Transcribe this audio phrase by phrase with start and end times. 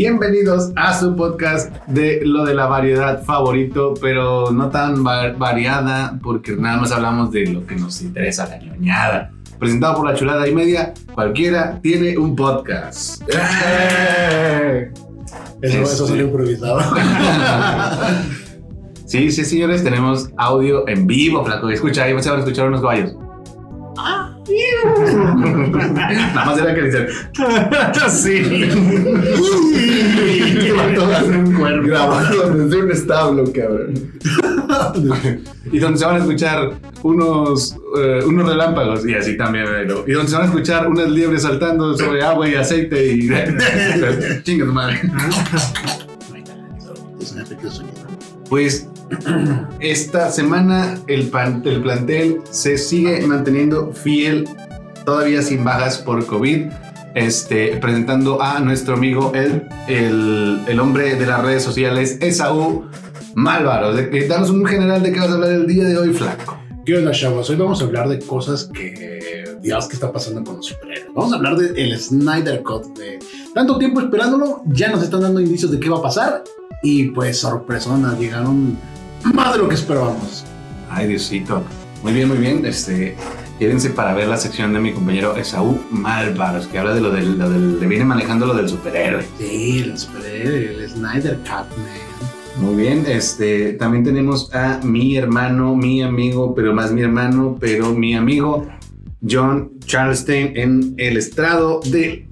[0.00, 6.18] Bienvenidos a su podcast de lo de la variedad favorito, pero no tan va- variada
[6.22, 9.32] porque nada más hablamos de lo que nos interesa, la ñoñada.
[9.58, 13.22] Presentado por la chulada y media, cualquiera tiene un podcast.
[13.32, 14.90] ¡Eh!
[15.62, 16.06] Eso, eso Este.
[16.08, 16.78] salió improvisado.
[19.06, 21.70] Sí, sí, señores, tenemos audio en vivo, flaco.
[21.70, 23.14] Escucha, ahí se van a escuchar unos caballos.
[24.84, 27.06] Nada más era que dicen.
[28.10, 28.42] sí.
[30.60, 31.86] Que va todo a hacer un cuerpo.
[31.86, 33.94] Grabado desde un establo, cabrón.
[35.72, 39.64] Y donde se van a escuchar unos, eh, unos relámpagos y así también.
[39.70, 43.28] pero- Y donde se van a escuchar unas liebres saltando sobre agua y aceite y.
[44.42, 45.00] Chinga tu madre.
[48.48, 48.88] Pues
[49.80, 54.48] esta semana el, pan- el plantel se sigue manteniendo fiel,
[55.06, 56.66] todavía sin bajas por COVID.
[57.14, 62.84] Este, presentando a nuestro amigo, el, el, el hombre de las redes sociales, Esaú
[63.34, 63.94] Málvaro.
[63.94, 66.58] De- de- Danos un general de qué vas a hablar el día de hoy, flaco.
[66.84, 67.48] ¿Qué onda, chavos?
[67.48, 71.06] Hoy vamos a hablar de cosas que, Dios, ¿qué está pasando con los superhéroes?
[71.14, 72.98] Vamos a hablar del Snyder Cut.
[72.98, 73.18] De
[73.54, 76.44] tanto tiempo esperándolo, ya nos están dando indicios de qué va a pasar.
[76.82, 78.76] Y pues, sorpresonas, llegaron
[79.24, 80.44] más de lo que esperábamos.
[80.90, 81.62] Ay, Diosito.
[82.02, 82.64] Muy bien, muy bien.
[82.66, 83.16] Este,
[83.58, 87.38] quédense para ver la sección de mi compañero Esaú Málvaro, que habla de lo del,
[87.38, 89.24] lo del- le viene manejando lo del superhéroe.
[89.38, 92.06] Sí, el superhéroe, el Snyder Cut, man.
[92.58, 97.92] Muy bien, este, también tenemos a mi hermano, mi amigo, pero más mi hermano, pero
[97.92, 98.66] mi amigo
[99.28, 102.26] John Charleston en el estrado de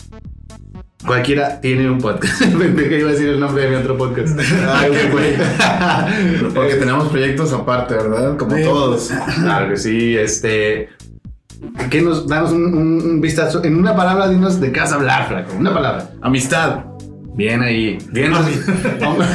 [1.07, 2.41] cualquiera tiene un podcast.
[2.59, 4.39] Pensé que iba a decir el nombre de mi otro podcast.
[4.69, 5.35] Ay, güey.
[6.55, 8.39] Porque tenemos proyectos aparte, ¿verdad?
[8.39, 9.11] Como todos.
[9.43, 10.89] Claro que sí, este.
[11.91, 13.63] ¿Qué nos danos un, un- un vistazo?
[13.65, 15.55] En una palabra, dinos de qué vas a hablar, flaco.
[15.59, 16.11] Una palabra.
[16.23, 16.85] Amistad.
[17.37, 17.99] Bien ahí.
[18.13, 18.33] Bien.
[19.05, 19.27] Hombre,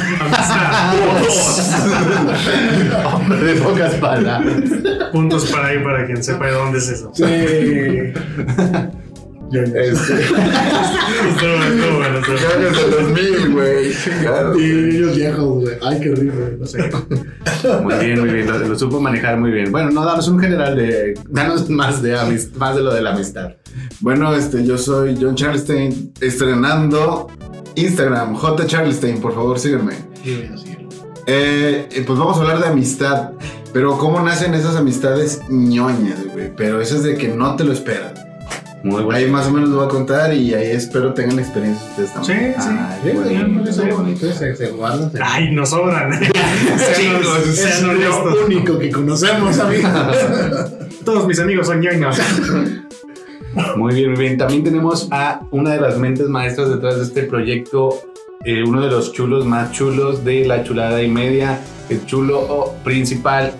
[3.14, 4.42] hombre de pocas palabras.
[5.12, 7.10] Puntos para ahí para quien sepa de dónde es eso.
[7.14, 7.24] Sí.
[9.52, 12.68] Este, Estuvo, estuvo bueno, estuvo bueno.
[12.68, 13.92] Años del 2000, güey.
[14.62, 15.76] Y ellos viejos, güey.
[15.82, 16.56] Ay, qué horrible.
[16.58, 16.78] No sé.
[17.82, 18.46] Muy bien, muy bien.
[18.46, 19.72] Lo, lo supo manejar muy bien.
[19.72, 21.14] Bueno, no, danos un general de.
[21.28, 23.52] Danos más de, amist- más de lo de la amistad.
[24.00, 27.28] Bueno, este, yo soy John Charleston, estrenando
[27.74, 28.66] Instagram, J.
[28.66, 29.94] Charleston, por favor, síganme.
[30.22, 30.76] Sí, bueno, sí.
[31.26, 33.32] Eh, eh, pues vamos a hablar de amistad,
[33.72, 36.52] pero cómo nacen esas amistades ñoñas, güey.
[36.56, 38.14] Pero eso es de que no te lo esperan.
[38.82, 39.18] Muy bueno.
[39.18, 42.14] Ahí más o menos lo voy a contar y ahí espero tengan la experiencia ustedes
[42.14, 42.54] también.
[42.56, 42.68] Sí, sí.
[42.70, 45.10] Ay, Sí, bonito, se, se guarda.
[45.10, 46.10] se- Ay, nos sobran.
[46.96, 49.90] Chingos, es lo único que conocemos, amigos.
[51.04, 52.16] Todos mis amigos son ñoños.
[53.76, 54.38] Muy bien, muy bien.
[54.38, 58.00] También tenemos a una de las mentes maestras detrás de este proyecto,
[58.44, 63.52] eh, uno de los chulos más chulos de la chulada y media, el chulo principal,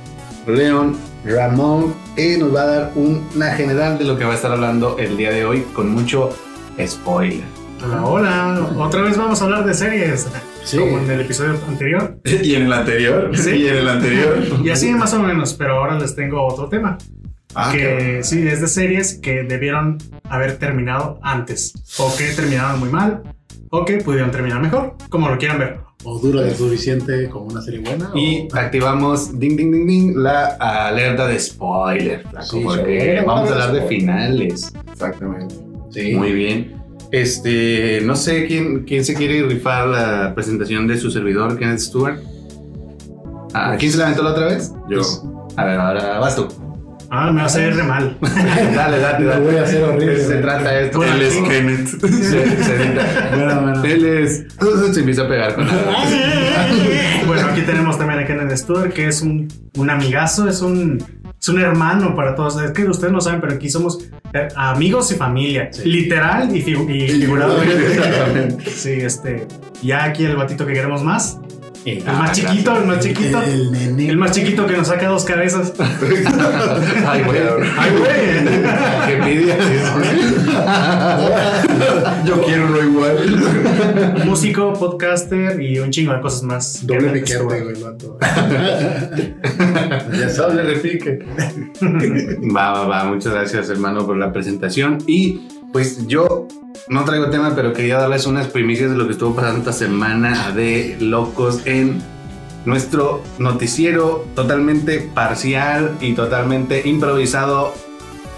[0.46, 4.52] León Ramón, y nos va a dar una general de lo que va a estar
[4.52, 6.30] hablando el día de hoy con mucho
[6.84, 7.44] spoiler.
[7.82, 8.70] Hola, hola.
[8.78, 10.28] Otra vez vamos a hablar de series.
[10.64, 10.78] Sí.
[10.78, 12.18] Como en el episodio anterior.
[12.24, 13.30] Y en el anterior.
[13.34, 13.50] Sí.
[13.50, 14.38] Y en el anterior.
[14.62, 16.98] Y así más o menos, pero ahora les tengo otro tema.
[17.54, 19.98] Ah, que sí, es de series que debieron
[20.28, 21.72] haber terminado antes.
[21.98, 23.22] O que terminaron muy mal.
[23.72, 24.96] O que pudieron terminar mejor.
[25.08, 25.80] Como lo quieran ver.
[26.02, 28.10] O dura lo suficiente como una serie buena.
[28.14, 28.56] Y o...
[28.56, 33.82] activamos, ding, ding, ding, ding, la alerta de spoiler, Sí, porque vamos a hablar de
[33.82, 34.72] finales.
[34.90, 35.54] Exactamente.
[35.90, 36.14] Sí.
[36.14, 36.80] Muy bien.
[37.12, 42.18] Este, no sé quién, quién se quiere rifar la presentación de su servidor, Kenneth Stewart.
[43.52, 44.72] ¿A quién se la aventó la otra vez?
[44.88, 45.00] Yo.
[45.56, 46.48] A ver, ahora vas tú.
[47.12, 48.16] Ah, me va a hacer re mal.
[48.22, 49.44] dale, dale, Lo dale.
[49.44, 50.24] voy a hacer horrible.
[50.24, 51.02] Se trata esto.
[51.02, 51.34] Él es.
[51.34, 51.88] Kenneth.
[53.34, 53.84] Bueno, bueno.
[53.84, 54.46] Él es.
[54.92, 55.72] Se empieza a pegar con la.
[57.26, 61.02] bueno, aquí tenemos también a Kenneth Stewart, que es un, un amigazo, es un,
[61.40, 62.60] es un hermano para todos.
[62.62, 63.98] Es que ustedes no saben, pero aquí somos
[64.32, 65.68] eh, amigos y familia.
[65.72, 65.88] Sí.
[65.88, 67.60] Literal y, figu- y figurado.
[67.62, 68.70] Exactamente.
[68.70, 69.46] Sí, este.
[69.82, 71.39] Ya aquí el batito que queremos más.
[71.84, 73.40] El más chiquito, el más chiquito.
[73.42, 74.08] El nene.
[74.10, 75.72] El más chiquito que nos saca dos cabezas.
[77.06, 77.38] Ay, güey.
[77.78, 78.10] Ay, güey.
[79.06, 79.56] Qué envidia.
[82.26, 84.22] Yo quiero uno igual.
[84.26, 86.86] Músico, podcaster y un chingo de cosas más.
[86.86, 87.62] Doble piquete, Stewart.
[87.62, 88.18] güey, el.
[90.18, 91.20] Ya sabes, repique.
[92.54, 93.04] Va, va, va.
[93.04, 94.98] Muchas gracias, hermano, por la presentación.
[95.06, 95.40] Y
[95.72, 96.46] pues yo
[96.88, 100.50] no traigo tema, pero quería darles unas primicias de lo que estuvo pasando esta semana
[100.52, 102.00] de locos en
[102.64, 107.72] nuestro noticiero totalmente parcial y totalmente improvisado.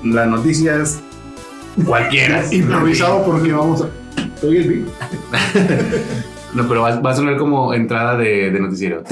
[0.04, 1.00] Las noticias
[1.86, 2.44] cualquiera.
[2.52, 3.88] Improvisado porque vamos a.
[4.40, 4.86] Soy el.
[6.54, 9.02] No, pero va, va a sonar como entrada de, de noticiero.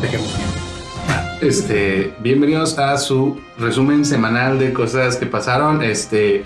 [0.00, 0.49] Dejemos.
[1.40, 5.82] Este, bienvenidos a su resumen semanal de cosas que pasaron.
[5.82, 6.44] Este,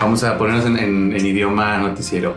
[0.00, 2.36] vamos a ponernos en, en- en idioma noticiero.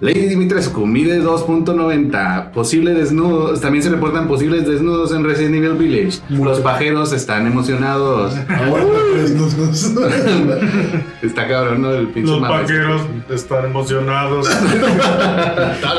[0.00, 2.50] Lady Dimitrescu mide 2.90.
[2.50, 3.60] Posible desnudos.
[3.60, 6.18] También se reportan posibles desnudos en Resident Evil Village.
[6.28, 6.44] Mucho.
[6.44, 8.34] Los pajeros están emocionados.
[11.22, 11.92] Está cabrón, ¿no?
[11.92, 12.62] El pinche Los mapa.
[12.62, 14.48] vaqueros están emocionados.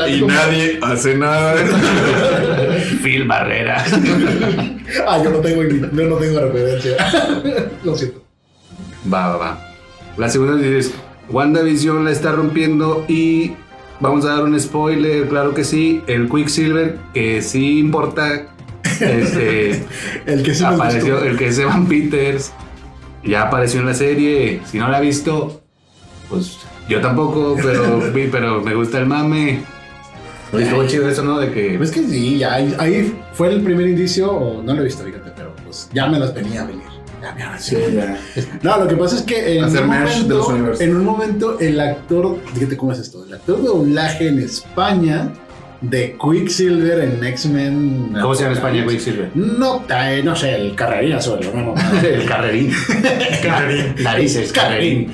[0.06, 1.54] Y nadie hace nada.
[3.04, 3.84] Phil Barrera.
[5.08, 6.92] Ah, yo no tengo, yo no tengo referencia.
[7.84, 8.22] Lo siento.
[9.12, 9.74] Va, va, va.
[10.16, 10.92] La segunda dices,
[11.30, 13.52] WandaVision la está rompiendo y
[14.00, 16.02] vamos a dar un spoiler, claro que sí.
[16.06, 18.46] El Quicksilver, que sí importa,
[19.00, 19.84] este,
[20.26, 22.52] El que sí apareció, el que es Evan Peters,
[23.24, 24.60] ya apareció en la serie.
[24.66, 25.62] Si no la ha visto,
[26.28, 26.58] pues
[26.88, 29.62] yo tampoco, pero, vi- pero me gusta el mame.
[30.58, 31.38] Y estuvo chido eso, ¿no?
[31.38, 31.76] De que...
[31.76, 35.30] Pues que sí, ya, ahí, fue el primer indicio, o no lo he visto, fíjate,
[35.36, 36.82] pero pues ya me las venía a venir.
[37.22, 38.18] Ya me iban a Sí, ya.
[38.62, 40.80] No, lo que pasa es que en Hacer un, mesh de los momento, universos.
[40.82, 45.30] en un momento el actor, fíjate cómo es esto, el actor de doblaje en España
[45.80, 48.16] de Quicksilver en X-Men.
[48.20, 49.30] ¿Cómo se llama en España Quicksilver?
[49.34, 52.72] No, eh, no sé, el carrería solo, no, no, El carrerín.
[53.42, 53.94] Carrerín.
[54.02, 55.12] Narices, carrerín.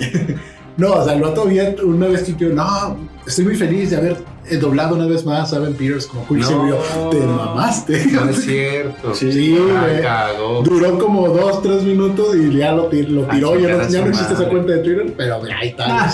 [0.80, 2.96] No, o sea, el vato había una vez que yo, no,
[3.26, 4.16] estoy muy feliz de haber
[4.48, 6.74] eh, doblado una vez más a Evan Peters como Quicksilver.
[6.96, 7.10] No.
[7.10, 8.06] Te mamaste.
[8.06, 9.14] No es cierto.
[9.14, 10.64] Sí, güey.
[10.64, 13.58] Duró como dos, tres minutos y ya lo, Ah, tiró.
[13.58, 16.10] ya no, ya no existe esa cuenta de Twitter, pero ahí está.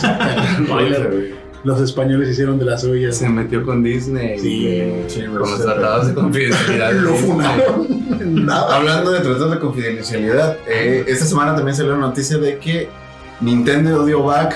[1.65, 3.17] Los españoles hicieron de las suyas.
[3.17, 4.39] Se metió con Disney.
[4.39, 6.93] Sí, güey, sí, con los tratados de confidencialidad.
[7.01, 8.49] Lo funaron.
[8.51, 12.89] Hablando de tratados de confidencialidad, eh, esta semana también salió la noticia de que
[13.41, 14.55] Nintendo dio back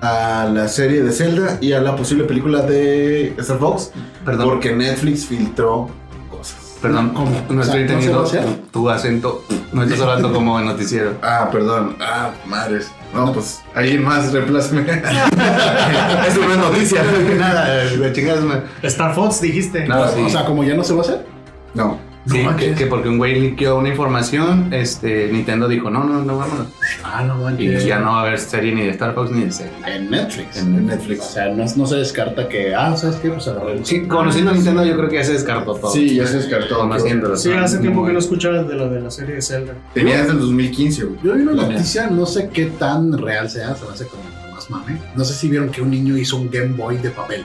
[0.00, 3.92] a la serie de Zelda y a la posible película de Star Fox
[4.24, 5.88] Perdón, porque Netflix filtró
[6.30, 6.78] cosas.
[6.82, 7.10] perdón.
[7.10, 7.30] ¿Cómo?
[7.50, 9.44] No O sea, estoy ¿no se teniendo tu acento.
[9.72, 11.14] No estás hablando como en noticiero.
[11.22, 11.96] Ah, perdón.
[12.00, 12.90] Ah, madres.
[13.14, 14.82] No, pues alguien más reemplázame.
[16.28, 17.02] Eso no es noticia.
[17.02, 17.82] Que nada,
[18.42, 19.86] una- Star Fox, dijiste.
[19.86, 20.22] No, sí.
[20.26, 21.26] O sea, como ya no se va a hacer.
[21.74, 21.98] No.
[22.24, 26.22] Sí, No que, que porque un güey liqueó una información, este, Nintendo dijo, no, no,
[26.22, 26.68] no, vámonos.
[27.02, 27.84] Ah, no Y manches.
[27.84, 29.92] ya no va a haber serie ni de Star Fox ni de Zelda.
[29.92, 30.56] En Netflix.
[30.58, 31.24] En En O Netflix.
[31.24, 33.28] sea, no, no se descarta que, ah, ¿sabes qué?
[33.30, 33.88] Pues agarramos.
[33.88, 35.90] Sí, conociendo a Nintendo yo creo que ya se descartó todo.
[35.92, 36.78] Sí, ya se descartó.
[36.78, 37.36] Conociéndolo.
[37.36, 39.72] Sí, hace tiempo que no escuchaba de lo de la serie de Zelda.
[39.92, 41.18] Tenía desde el 2015, güey.
[41.24, 44.22] Yo vi una noticia, no sé qué tan real sea, se me hace como
[44.54, 44.96] más mame.
[45.16, 47.44] No sé si vieron que un niño hizo un Game Boy de papel.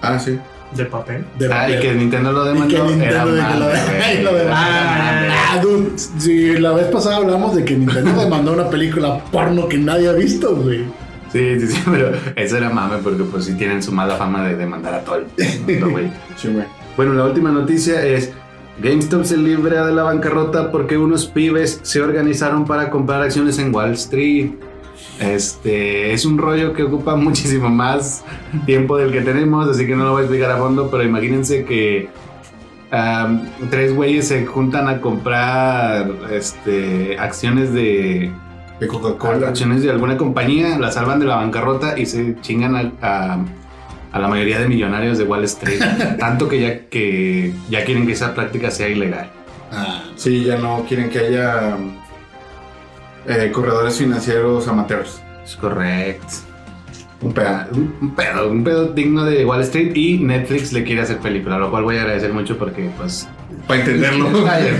[0.00, 0.38] Ah, sí.
[0.76, 1.24] De papel.
[1.38, 1.80] De Ah, y papel.
[1.80, 2.74] que Nintendo lo Y demandó.
[2.76, 3.60] que Nintendo era mal,
[4.24, 4.50] lo- demandó.
[4.52, 9.68] Ah, Ah, dude, sí, la vez pasada hablamos de que Nintendo demandó una película porno
[9.68, 10.84] que nadie ha visto, güey.
[11.32, 14.56] Sí, sí, sí, pero eso era mame porque pues sí tienen su mala fama de
[14.56, 15.26] demandar a todo el
[15.66, 16.10] mundo, güey.
[16.36, 16.66] Sí, güey.
[16.96, 18.32] Bueno, la última noticia es
[18.82, 23.74] GameStop se libra de la bancarrota porque unos pibes se organizaron para comprar acciones en
[23.74, 24.50] Wall Street.
[25.20, 28.24] Este es un rollo que ocupa muchísimo más
[28.66, 31.64] tiempo del que tenemos, así que no lo voy a explicar a fondo, pero imagínense
[31.64, 32.08] que
[33.70, 38.30] tres güeyes se juntan a comprar este, acciones de,
[38.80, 39.48] De Coca-Cola.
[39.48, 43.44] acciones de alguna compañía, la salvan de la bancarrota y se chingan a, a-
[44.12, 45.78] a la mayoría de millonarios de Wall Street.
[46.18, 49.28] tanto que ya, que ya quieren que esa práctica sea ilegal.
[49.72, 51.76] Ah, Sí, ya no quieren que haya
[53.28, 55.20] eh, corredores financieros amateurs.
[55.44, 56.26] Es correcto.
[57.22, 57.48] Un pedo.
[57.72, 61.70] Un, pedo, un pedo digno de Wall Street y Netflix le quiere hacer película, lo
[61.70, 63.26] cual voy a agradecer mucho porque pues...
[63.66, 64.28] Para entenderlo.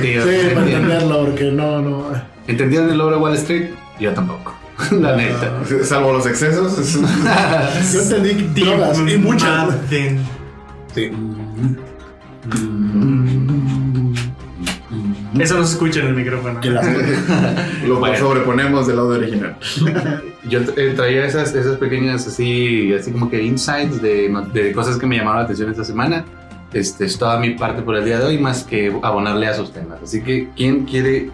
[0.02, 0.16] Sí,
[0.54, 2.04] para entenderlo, porque no, no.
[2.46, 3.70] ¿Entendieron el logro de Wall Street?
[3.98, 4.54] Yo tampoco.
[4.90, 5.50] La neta.
[5.82, 6.78] Salvo los excesos.
[6.78, 7.00] es-
[8.10, 9.74] Yo entendí drogas y muchas.
[10.94, 11.10] Sí.
[15.40, 16.60] Eso no se escucha en el micrófono.
[16.60, 16.86] Que las-
[17.86, 18.16] Lo Bueno.
[18.18, 19.56] sobreponemos del audio original.
[20.48, 25.16] Yo eh, traía esas, esas pequeñas así, así como que insights de, cosas que me
[25.16, 26.24] llamaron la atención esta semana.
[26.72, 29.72] Este es toda mi parte por el día de hoy, más que abonarle a sus
[29.72, 29.98] temas.
[30.02, 31.30] Así que, ¿quién quiere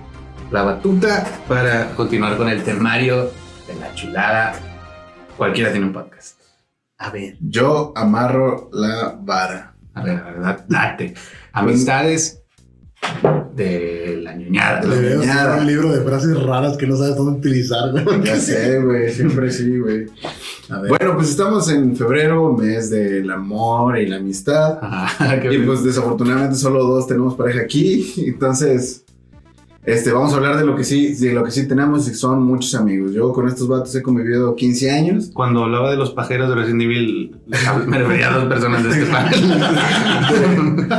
[0.51, 3.31] la batuta para continuar con el temario
[3.67, 4.55] de la chulada?
[5.37, 6.39] Cualquiera tiene un podcast.
[6.99, 7.37] A ver.
[7.41, 9.75] Yo amarro la vara.
[9.95, 11.15] A ver, a ver, da- date.
[11.53, 12.42] Amistades
[13.55, 14.81] de la ñoñada.
[14.81, 18.05] De un libro de frases raras que no sabes dónde utilizar, güey.
[18.25, 19.13] Ya sé, güey.
[19.13, 20.07] Siempre sí, güey.
[20.89, 24.79] Bueno, pues estamos en febrero, mes del amor y la amistad.
[24.83, 25.67] Ajá, Y bien.
[25.67, 28.15] pues desafortunadamente solo dos tenemos pareja aquí.
[28.27, 29.05] Entonces,
[29.85, 32.43] Este, vamos a hablar de lo que sí, de lo que sí tenemos y son
[32.45, 33.13] muchos amigos.
[33.13, 35.31] Yo con estos vatos he convivido 15 años.
[35.35, 37.37] Cuando hablaba de los pajeros de Resident Evil,
[37.87, 39.41] me refería a dos personas de este panel.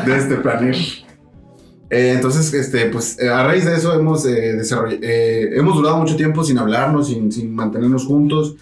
[0.05, 0.75] de este panel.
[1.93, 5.97] Eh, entonces, este, pues eh, a raíz de eso hemos, eh, desarroll- eh, hemos durado
[5.97, 8.55] mucho tiempo sin hablarnos, sin, sin mantenernos juntos.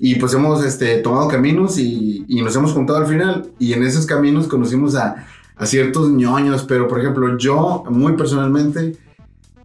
[0.00, 3.50] Y pues hemos este, tomado caminos y, y nos hemos juntado al final.
[3.58, 6.62] Y en esos caminos conocimos a, a ciertos ñoños.
[6.68, 8.96] Pero, por ejemplo, yo, muy personalmente,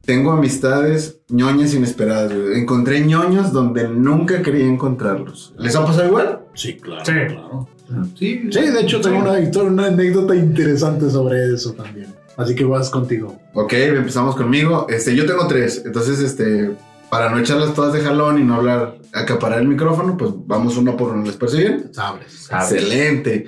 [0.06, 2.34] tengo amistades ñoñas inesperadas.
[2.34, 2.60] güey.
[2.60, 5.54] Encontré ñoños donde nunca quería encontrarlos.
[5.60, 6.40] ¿Les ha pasado igual?
[6.56, 7.06] Sí, claro.
[7.06, 7.12] Sí.
[7.28, 7.70] claro.
[8.18, 12.08] Sí, Sí, de hecho tengo una, una anécdota interesante sobre eso también.
[12.38, 13.40] Así que vas contigo.
[13.54, 14.88] Ok, empezamos conmigo.
[14.90, 15.84] Este, yo tengo tres.
[15.86, 16.76] Entonces, este,
[17.10, 20.98] para no echarlas todas de jalón y no hablar, acaparar el micrófono, pues vamos uno
[20.98, 21.24] por uno.
[21.26, 21.94] ¿Les parece bien?
[21.94, 22.34] Sabres.
[22.50, 22.72] Sabes.
[22.72, 23.46] Excelente.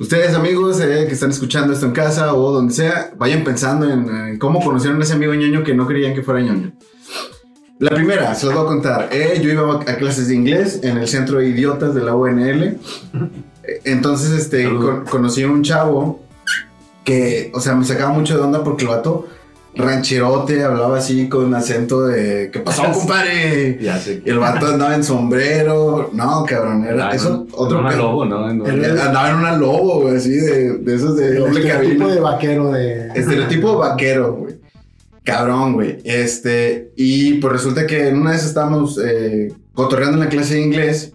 [0.00, 4.08] Ustedes, amigos, eh, que están escuchando esto en casa o donde sea, vayan pensando en,
[4.34, 6.72] eh, cómo conocieron a ese amigo ñoño que no creían que fuera ñoño.
[7.78, 9.08] La primera, se los voy a contar.
[9.12, 12.78] Eh, yo iba a clases de inglés en el centro de idiotas de la UNL.
[13.84, 16.22] Entonces, este, con- conocí a un chavo
[17.04, 19.26] que, o sea, me sacaba mucho de onda porque el vato
[19.74, 23.78] rancherote, hablaba así con acento de ¿qué pasó, compadre?
[23.80, 24.22] Ya sé.
[24.24, 26.10] Y el vato andaba en sombrero.
[26.12, 27.98] No, cabrón, era Ah, eso no, otro Una pedo.
[28.02, 28.50] lobo, ¿no?
[28.50, 31.98] En- El- Andaba en una lobo, güey, así de, de esos de El doble estereotipo
[32.00, 32.14] cabina.
[32.14, 33.08] de vaquero de.
[33.14, 34.60] Estereotipo vaquero, güey.
[35.22, 35.98] Cabrón, güey.
[36.04, 40.60] Este, y pues resulta que en una vez estábamos eh, cotorreando en la clase de
[40.62, 41.12] inglés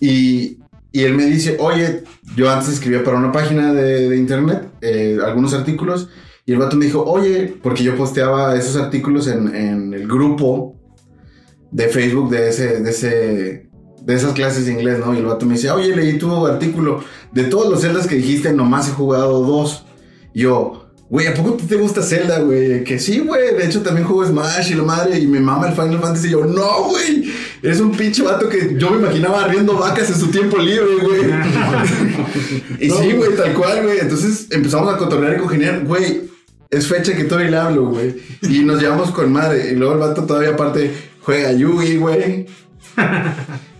[0.00, 0.58] y,
[0.92, 2.04] y él me dice, oye,
[2.36, 6.08] yo antes escribía para una página de, internet eh, algunos artículos
[6.46, 10.78] y el vato me dijo, oye, porque yo posteaba esos artículos en, en el grupo
[11.70, 13.70] de Facebook de ese, de ese,
[14.02, 15.14] de esas clases de inglés, ¿no?
[15.14, 17.02] Y el vato me dice, oye, leí tu artículo.
[17.32, 19.84] De todos los celdas que dijiste, nomás he jugado dos.
[20.34, 22.84] Yo, güey, ¿a poco te gusta Zelda, güey?
[22.84, 23.54] Que sí, güey.
[23.54, 25.18] De hecho, también juego Smash y la madre.
[25.18, 26.28] Y me mama el Final Fantasy.
[26.28, 27.32] Y yo, no, güey.
[27.62, 31.20] Eres un pinche vato que yo me imaginaba arriendo vacas en su tiempo libre, güey.
[32.80, 33.98] y sí, güey, tal cual, güey.
[34.00, 36.28] Entonces empezamos a cotorrear y congeniar, güey.
[36.70, 38.16] Es fecha que todavía le hablo, güey.
[38.42, 39.72] Y nos llevamos con madre.
[39.72, 42.46] Y luego el vato todavía aparte juega Yugi, güey.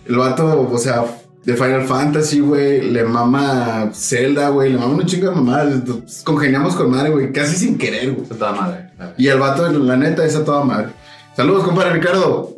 [0.07, 1.05] El vato, o sea,
[1.45, 2.91] de Final Fantasy, güey.
[2.91, 4.71] Le mama Zelda, güey.
[4.73, 5.73] Le mama un chingo de mamadas.
[5.73, 7.31] Entonces, Congeniamos con madre, güey.
[7.31, 8.23] Casi sin querer, güey.
[8.23, 8.89] Está toda madre.
[9.17, 10.87] Y el vato, la neta, es a toda madre.
[11.35, 12.53] Saludos, compadre Ricardo.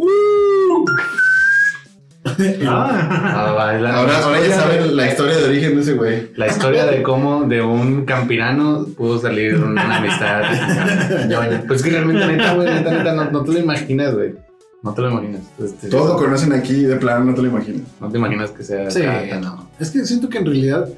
[2.65, 3.53] Ah.
[3.57, 6.29] Ah, la- Ahora, ahora ya saben de- la historia de origen de ese güey.
[6.35, 10.41] La historia de cómo de un campirano pudo salir una amistad.
[11.67, 14.33] Pues que realmente, neta, güey, neta, neta, no, no te lo imaginas, güey.
[14.83, 15.41] No te lo imaginas.
[15.63, 17.83] Este, Todos lo conocen aquí de plano, no te lo imaginas.
[17.99, 18.89] No te imaginas que sea.
[18.89, 19.69] Sí, acá tan- no.
[19.79, 20.89] Es que siento que en realidad.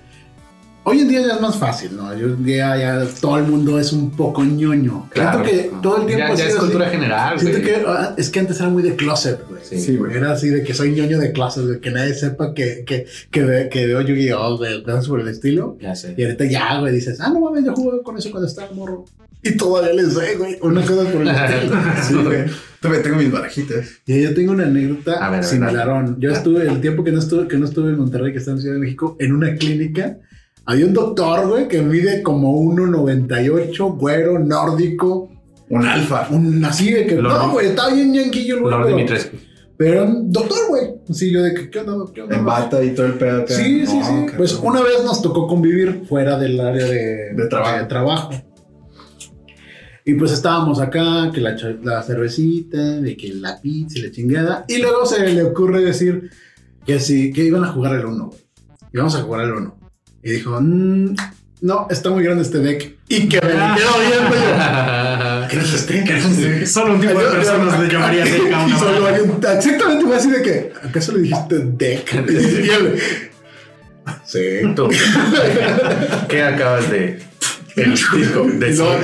[0.86, 2.08] Hoy en día ya es más fácil, ¿no?
[2.10, 5.08] Hoy en día ya todo el mundo es un poco ñoño.
[5.12, 5.42] Claro.
[5.46, 6.60] Siento que todo el tiempo Ya, ya es así.
[6.60, 7.74] cultura general, Siento güey.
[7.74, 9.62] que ah, es que antes era muy de closet, güey.
[9.63, 9.80] Sí.
[9.80, 10.13] Sí, güey.
[10.13, 13.44] Era así de que soy ñoño de closet, de que nadie sepa que, que, que
[13.86, 14.58] veo Yu-Gi-Oh!
[14.58, 15.78] de cosas por el estilo.
[15.80, 16.16] Ya sé.
[16.18, 19.06] Y ahorita ya, güey, dices, ah, no mames, yo jugué con eso cuando estaba morro.
[19.44, 21.76] Y todavía les sé, güey, una cosa por el estilo.
[22.02, 22.46] Sí, güey.
[22.80, 23.86] Todavía tengo mis barajitas.
[24.06, 26.18] Y yo tengo una anécdota A ver, similarón.
[26.20, 28.62] Yo estuve, el tiempo que no estuve, que no estuve en Monterrey, que estaba en
[28.62, 30.18] Ciudad de México, en una clínica,
[30.66, 35.30] había un doctor, güey, que mide como 1,98, güero, nórdico,
[35.70, 36.28] Un alfa.
[36.32, 39.38] un así de que, Lord- no, güey, estaba bien yanquillo el güey, Lord pero, Dimitrescu.
[39.78, 40.84] pero un doctor, güey.
[41.10, 42.12] Así yo de que, ¿qué onda?
[42.14, 42.36] ¿Qué onda?
[42.38, 43.46] En bata y todo el pedo.
[43.48, 44.12] Sí, sí, No, sí.
[44.12, 44.32] cabrón.
[44.38, 47.78] Pues una vez nos tocó convivir fuera del área de, De trabajo.
[47.78, 48.30] de trabajo.
[50.05, 54.65] Y pues estábamos acá, que la, cervecita, de que la pizza y la chingada.
[54.67, 56.29] Y luego se le ocurre decir
[56.86, 58.39] que sí, que iban a jugar el uno, güey.
[58.93, 59.77] Íbamos a jugar el uno.
[60.22, 61.15] Y dijo, "Mm,
[61.62, 62.98] no, está muy grande este deck.
[63.07, 65.48] Y que me quedo viendo yo.
[65.50, 66.03] ¿Qué es este?
[66.03, 66.65] ¿Qué es este?
[66.67, 68.79] Solo un tipo de personas le llamaría de cada Y una.
[68.79, 72.13] solo hay un- Exactamente, fue así de que, ¿acaso le dijiste deck?
[72.29, 73.00] Y él,
[74.25, 74.39] sí.
[74.75, 74.89] Tú.
[76.27, 77.23] ¿Qué acabas de.?
[77.75, 78.98] El disco de luego-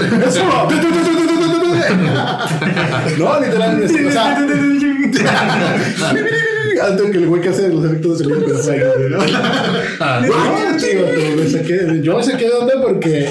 [3.17, 4.07] No, literalmente.
[4.07, 4.37] O sea,
[6.87, 9.17] antes que el güey que hace los efectos de sonido, ahí, ¿no?
[9.99, 13.29] Ah, No, tío, pero me saqué, yo me saqué de onda porque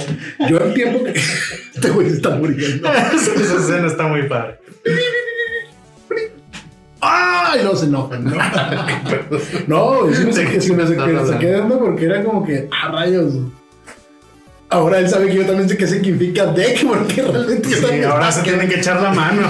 [0.51, 1.13] yo el tiempo que
[1.75, 2.89] este güey se está muriendo.
[2.93, 4.59] Esa escena está muy padre.
[7.01, 7.55] ¡Ah!
[7.57, 8.33] Y luego se enojan, ¿no?
[9.69, 12.69] No, sí me saqué, sí me saqué, me saqué de onda porque era como que,
[12.73, 13.35] ah, rayos.
[14.71, 18.43] Ahora él sabe que yo también sé qué significa deck porque realmente Sí, ahora se
[18.43, 19.43] tienen que echar la mano.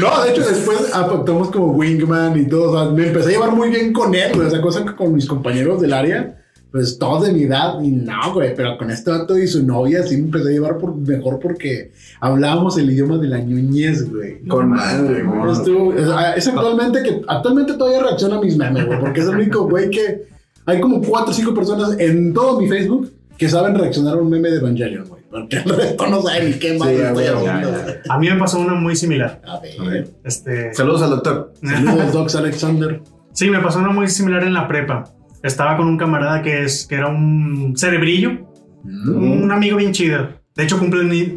[0.00, 2.70] No, de hecho, después actuamos como Wingman y todo.
[2.72, 4.46] O sea, me empecé a llevar muy bien con él, güey.
[4.46, 6.34] O sea, cosa que con mis compañeros del área
[6.70, 7.80] pues todos de mi edad.
[7.82, 10.78] Y no, güey, pero con este vato y su novia sí me empecé a llevar
[10.78, 14.42] por, mejor porque hablábamos el idioma de la ñoñez, güey.
[14.46, 15.52] Con madre, güey.
[15.52, 19.36] Estuvo- es, es actualmente que actualmente todavía reacciona a mis memes, güey, porque es el
[19.36, 20.24] único güey que
[20.66, 24.28] hay como cuatro o cinco personas en todo mi Facebook que saben reaccionar a un
[24.30, 25.22] meme de Evangelion, güey.
[25.30, 27.58] Porque el resto no saben ni qué más Sí, estoy ya, ya.
[27.60, 27.94] güey.
[28.08, 29.40] A mí me pasó una muy similar.
[29.46, 29.80] A A ver.
[29.80, 30.08] ver.
[30.24, 31.52] Este, Saludos al doctor.
[31.62, 33.00] Saludos, Docs Alexander.
[33.32, 35.04] sí, me pasó una muy similar en la prepa.
[35.42, 38.46] Estaba con un camarada que, es, que era un cerebrillo,
[38.84, 39.42] Mm.
[39.44, 40.28] un amigo bien chido.
[40.56, 41.36] De hecho, cumple,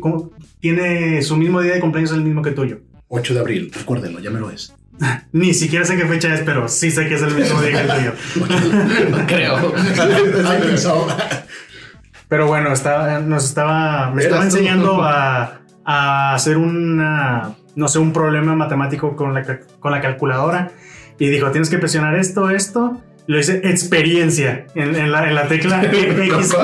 [0.59, 2.79] tiene su mismo día de cumpleaños el mismo que tuyo.
[3.09, 4.73] 8 de abril, recuérdenlo, ya me lo es.
[5.33, 7.79] Ni siquiera sé qué fecha es, pero sí sé que es el mismo día que
[7.81, 9.25] el tuyo.
[9.27, 9.73] Creo.
[12.31, 18.13] Pero bueno, estaba, nos estaba, me estaba enseñando a, a hacer una, no sé, un
[18.13, 19.43] problema matemático con la,
[19.81, 20.71] con la calculadora.
[21.19, 23.01] Y dijo, tienes que presionar esto, esto.
[23.27, 26.55] Lo hice experiencia en, en la, en la tecla XP,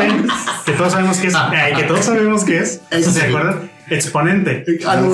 [0.65, 3.69] que todos sabemos que es, ay, que todos sabemos que es, ¿se acuerdan?
[3.89, 4.63] Exponente.
[4.85, 5.01] Ah,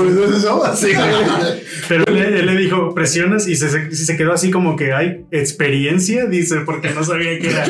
[1.90, 5.26] Pero él, él le dijo, presionas y se, se, se quedó así como que hay
[5.32, 7.66] experiencia, dice, porque no sabía que era,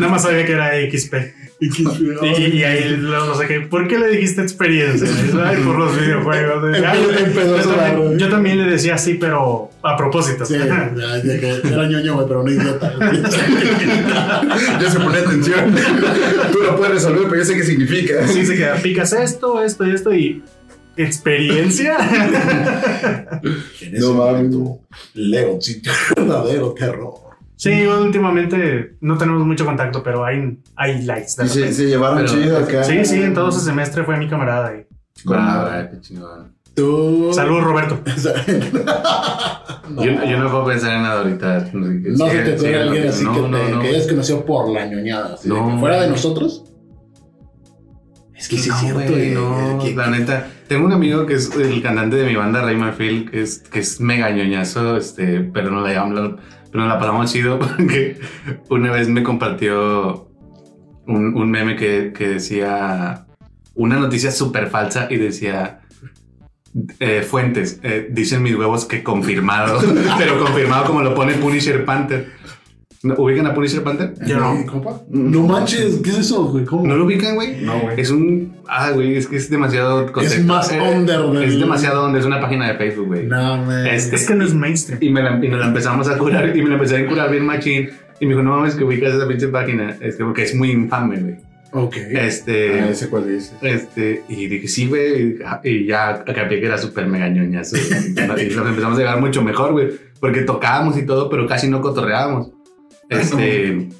[0.00, 1.43] nada más sabía que era XP.
[1.60, 1.68] Y,
[2.58, 3.60] y ahí lo, saqué.
[3.60, 5.08] ¿Por qué le dijiste experiencia?
[5.46, 6.64] Ay, por los videojuegos.
[6.84, 10.44] Ay, yo, yo también, yo le decía así, pero a propósito.
[10.44, 12.92] Sí, ya, ya que era ñoño, güey, pero no idiota.
[14.80, 15.74] Ya se pone atención.
[16.52, 18.26] Tú lo puedes resolver, pero yo sé qué significa.
[18.26, 20.42] Sí, se queda, picas esto, esto y esto y
[20.96, 21.96] experiencia.
[23.80, 24.50] En ese No mames.
[24.54, 24.80] momento,
[25.14, 27.23] Leon sintió verdadero terror.
[27.64, 31.32] Sí, últimamente no tenemos mucho contacto, pero hay, hay likes.
[31.38, 32.84] de Y se, llevaron Pero- chido acá.
[32.84, 34.74] Sí, sí, en todo ese semestre fue mi camarada.
[34.76, 34.86] y-
[35.32, 36.52] Ah, qué chingón.
[36.74, 37.30] Tú.
[37.32, 38.00] Saludos, Roberto.
[39.90, 41.70] no, Yo, yo no puedo pensar en nada ahorita.
[41.72, 43.88] No, No se sí, te sí, pega alguien así no, que, no, te, no, que
[43.88, 45.34] hayas conocido por la ñoñada.
[45.34, 45.70] así de No.
[45.70, 46.64] que fuera de nosotros.
[48.34, 49.12] Es que sí No, es cierto.
[49.12, 50.48] güey, no, la neta.
[50.68, 53.78] Tengo un amigo que es el cantante de mi banda, Raymond Field, que es, que
[53.80, 56.38] es mega ñoñazo, este, pero no la pero
[56.74, 58.18] nos la pasamos chido porque
[58.68, 60.28] una vez me compartió
[61.06, 63.26] un, meme que, que decía
[63.74, 65.80] una noticia súper falsa y decía
[66.98, 69.80] eh, fuentes, eh, dicen mis huevos que confirmado,
[70.18, 72.32] pero confirmado como lo pone Punisher Panther.
[73.04, 74.14] ¿No- ¿Ubican a Punisher Panther?
[74.26, 74.64] Yo no.
[74.70, 76.64] Compa, No manches, ¿qué es eso, güey?
[76.64, 76.86] ¿Cómo?
[76.86, 77.60] ¿No lo ubican, güey?
[77.60, 78.00] No, güey.
[78.00, 78.56] Es un.
[78.66, 80.10] Ah, güey, es que es demasiado.
[80.22, 82.20] Es más under del- Es demasiado under.
[82.20, 83.26] Es una página de Facebook, güey.
[83.26, 83.86] No, man.
[83.86, 84.98] Este- Es que no es mainstream.
[85.02, 86.56] Y, me la, y nos la empezamos a curar.
[86.56, 87.90] Y me la empecé a curar bien machín.
[88.20, 89.96] Y me dijo, no mames, que ubicas esa pinche página.
[90.00, 91.34] Es que porque es muy infame, güey.
[91.72, 91.96] Ok.
[91.96, 92.80] Este.
[92.80, 93.52] Ah, ese cuál dices.
[93.60, 95.36] Este, y dije, sí, güey.
[95.64, 97.76] Y ya capé que era súper mega ñoñazo.
[97.76, 98.46] güey.
[98.46, 99.88] y nos empezamos a llevar mucho mejor, güey.
[100.20, 102.50] Porque tocábamos y todo, pero casi no cotorreábamos.
[103.08, 103.88] Este.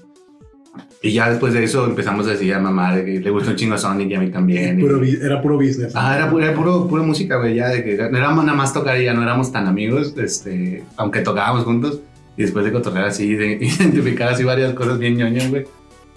[1.03, 3.57] Y ya después de eso empezamos a decir a mamá de que le gusta un
[3.57, 4.81] chingo Sonic y a mí también.
[4.81, 5.93] Puro era puro business.
[5.95, 8.73] Ah, era, pu- era puro, pura música, güey, ya de que no éramos nada más
[8.73, 12.01] tocar y ya no éramos tan amigos, este, aunque tocábamos juntos.
[12.39, 15.65] Y después de cotorrear así, de identificar así varias cosas bien ñoñas, güey,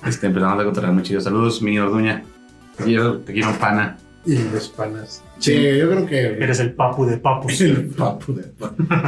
[0.05, 1.19] este, empezamos a cotorrear muy chido.
[1.19, 2.23] Saludos, mi Orduña.
[2.81, 3.97] Quiero, te quiero pana.
[4.25, 5.21] Y los panas.
[5.39, 6.17] Sí, yo creo que.
[6.41, 7.59] Eres el papu de papus.
[7.61, 8.45] el papu de.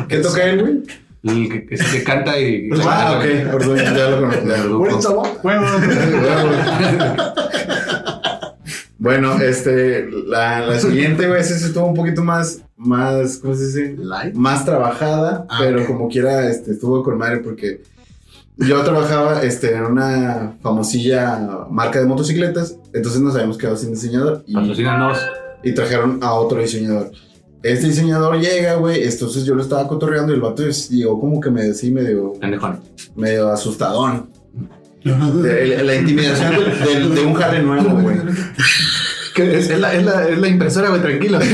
[0.10, 0.80] ¿Qué toca él, güey?
[1.24, 2.70] El que, canta y...
[2.86, 3.52] Ah, ok.
[3.52, 4.10] Perdón, ya
[4.66, 5.24] lo conozco.
[5.44, 5.66] Huevo.
[9.02, 13.96] Bueno, este, la, la siguiente, güey, esa estuvo un poquito más, más, ¿cómo se dice?
[13.98, 14.36] Light.
[14.36, 17.82] Más trabajada, Ah, pero como quiera, este, estuvo con madre porque
[18.58, 24.44] yo trabajaba, este, en una famosilla marca de motocicletas, entonces nos habíamos quedado sin diseñador
[24.46, 25.18] y, Patrocínanos.
[25.64, 27.12] y trajeron a otro diseñador.
[27.62, 31.50] Este diseñador llega, güey, entonces yo lo estaba cotorreando y el vato llegó como que
[31.52, 32.80] me decía medio, Pendejón.
[33.16, 34.30] medio asustadón.
[35.04, 36.56] De- la intimidación
[37.16, 38.18] de un jale nuevo, güey.
[39.36, 41.40] Es, es la, es, la, es la impresora, güey, tranquilo.
[41.40, 41.48] ¿Qué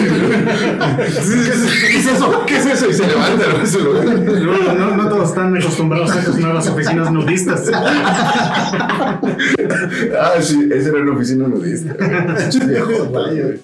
[1.97, 2.43] es eso?
[2.47, 2.89] ¿Qué es eso?
[2.89, 7.11] Y se levanta, güey, se No, no, no todos están acostumbrados a esas nuevas oficinas
[7.11, 7.69] nudistas.
[10.19, 11.93] Ah, sí, esa era una oficina nudista.
[12.65, 13.59] Viejo, güey.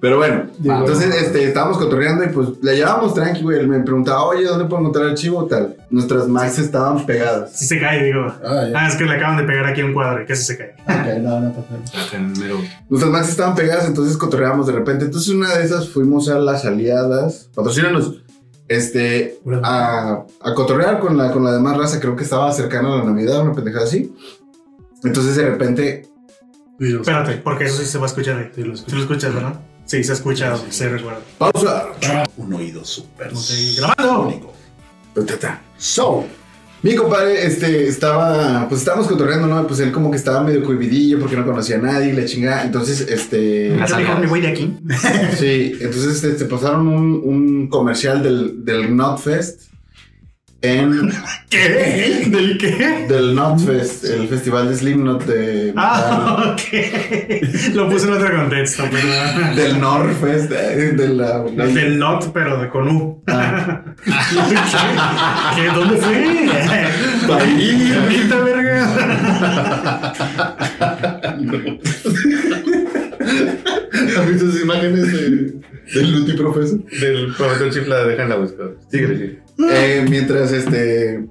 [0.00, 3.58] Pero bueno, entonces este, estábamos cotorreando y pues la llevábamos tranqui, güey.
[3.58, 5.44] Él me preguntaba, oye, ¿dónde puedo encontrar el archivo?
[5.46, 5.76] Tal.
[5.90, 7.58] Nuestras Macs estaban pegadas.
[7.58, 8.26] Si se cae, digo.
[8.44, 8.68] Ah.
[8.74, 10.74] Ah, es que le acaban de pegar aquí un cuadro y que se cae.
[10.84, 12.58] Ok, no, no pasa nada.
[12.88, 15.06] Nuestras Macs estaban pegadas, entonces cotorreamos de repente.
[15.06, 18.22] Entonces una de esas fuimos a las aliadas, patrocínanos,
[18.68, 21.98] este, a, a cotorrear con la, con la demás raza.
[21.98, 24.14] Creo que estaba cercano a la Navidad, una pendejada así.
[25.02, 26.08] Entonces de repente
[26.80, 28.50] Espérate, porque eso sí se va a escuchar ahí.
[28.54, 29.60] Sí, ¿Sí lo escuchas, verdad?
[29.88, 31.20] Sí, se escucha, se recuerda.
[31.38, 31.86] Pausa.
[32.36, 33.32] Un oído súper
[33.78, 34.52] grabando.
[35.78, 36.26] So,
[36.82, 39.66] Mi compadre, este, estaba, pues estábamos cotorreando, ¿no?
[39.66, 42.64] Pues él como que estaba medio cohibidillo porque no conocía a nadie, y la chingada.
[42.64, 43.76] Entonces, este...
[44.20, 44.76] Me voy de aquí.
[45.38, 49.62] Sí, entonces este, pasaron un, un comercial del, del Notfest
[50.62, 51.12] en...
[51.50, 52.26] ¿Qué?
[52.28, 53.06] ¿Del qué?
[53.08, 55.72] Del Notfest, el festival de Slipknot de...
[55.76, 57.74] Ah, ok.
[57.74, 59.54] Lo puse en otro contexto, pero...
[59.54, 61.40] Del Norfest, eh, de la...
[61.42, 63.22] Del not, pero de con U.
[63.28, 63.82] Ah.
[64.04, 65.62] ¿Qué?
[65.62, 65.68] ¿Qué?
[65.74, 66.16] ¿Dónde fue?
[67.34, 67.94] Ahí.
[67.98, 68.84] Maldita verga.
[74.18, 75.60] ¿Has visto esas imágenes de,
[75.94, 76.84] del Luti Profesor?
[77.00, 78.74] Del profesor Chifla, déjenla buscar.
[78.90, 79.47] Síguele, sigue.
[79.58, 81.26] Eh, mientras este.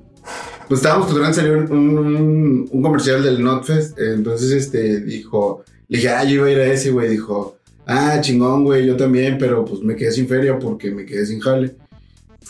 [0.68, 3.98] Pues estábamos tratando salió un, un, un comercial del Notfest.
[4.00, 5.63] entonces, este dijo.
[5.88, 7.10] Le dije, ah, yo iba a ir a ese, güey.
[7.10, 11.26] Dijo, ah, chingón, güey, yo también, pero pues me quedé sin feria porque me quedé
[11.26, 11.76] sin jale.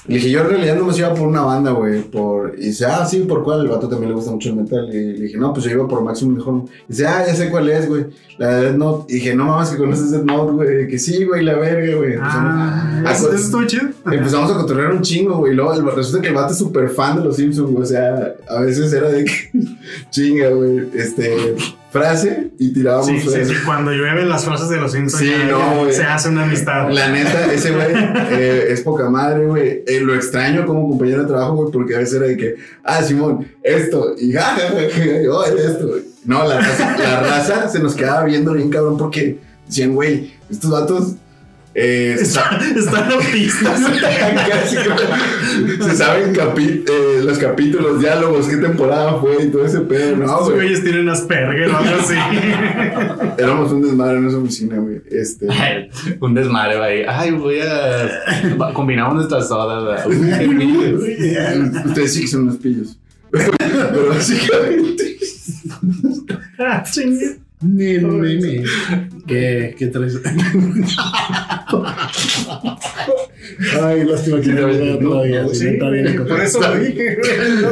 [0.07, 2.01] Le dije, yo en realidad no me iba por una banda, güey.
[2.01, 2.55] Por...
[2.57, 3.61] Y dice, ah, sí, ¿por cuál?
[3.61, 4.87] El vato también le gusta mucho el metal.
[4.89, 6.63] Y le dije, no, pues yo iba por Maximum Mejor.
[6.87, 8.05] Y dice, ah, ya sé cuál es, güey.
[8.37, 9.05] La de Death Note.
[9.13, 10.87] Y dije, no mames, que conoces Death Note, güey.
[10.87, 12.13] Que sí, güey, la verga, güey.
[12.21, 13.83] Ah, eso estuvo chido.
[14.09, 15.53] Empezamos a cotorrear un chingo, güey.
[15.53, 17.83] Luego el- resulta que el vato es súper fan de los Simpsons, güey.
[17.83, 19.33] O sea, a veces era de que
[20.09, 20.87] chinga, güey.
[20.93, 21.55] Este,
[21.91, 23.53] frase y tirábamos Sí, sí, sí.
[23.65, 26.91] Cuando llueven las frases de los Simpsons, Sí, no, se hace una amistad.
[26.91, 27.87] La neta, ese güey
[28.31, 29.83] eh, es poca madre, güey.
[29.87, 33.01] Eh, lo extraño como compañero de trabajo, güey, porque a veces era de que, ah,
[33.03, 36.01] Simón, esto, y ja, ja, ja, ja, oh, esto, güey.
[36.25, 40.69] No, la raza, la raza se nos quedaba viendo bien cabrón porque decían, güey, estos
[40.69, 41.15] vatos.
[41.79, 43.79] Eh, Está- Están autistas.
[45.85, 50.17] Se saben capi- eh, los capítulos, diálogos, qué temporada fue y todo ese pedo.
[50.17, 50.55] No, Estos güey.
[50.55, 52.15] güeyes tienen Asperger o algo así.
[53.37, 55.01] Éramos un desmadre en esa oficina, güey.
[55.11, 55.45] Este.
[56.19, 57.05] Un desmadre, güey.
[57.07, 58.73] Ay, voy a.
[58.73, 60.03] Combinamos nuestras sodas.
[60.07, 62.97] Ustedes sí que son unos pillos.
[63.29, 63.51] Pero
[64.09, 65.15] básicamente.
[66.57, 67.37] Ah, chingue.
[67.61, 68.63] Ni meme.
[69.27, 70.19] ¿Qué, qué traes?
[73.81, 75.43] Ay, lástima que no veo todavía.
[75.43, 77.17] No, sí, está bien Por eso lo dije.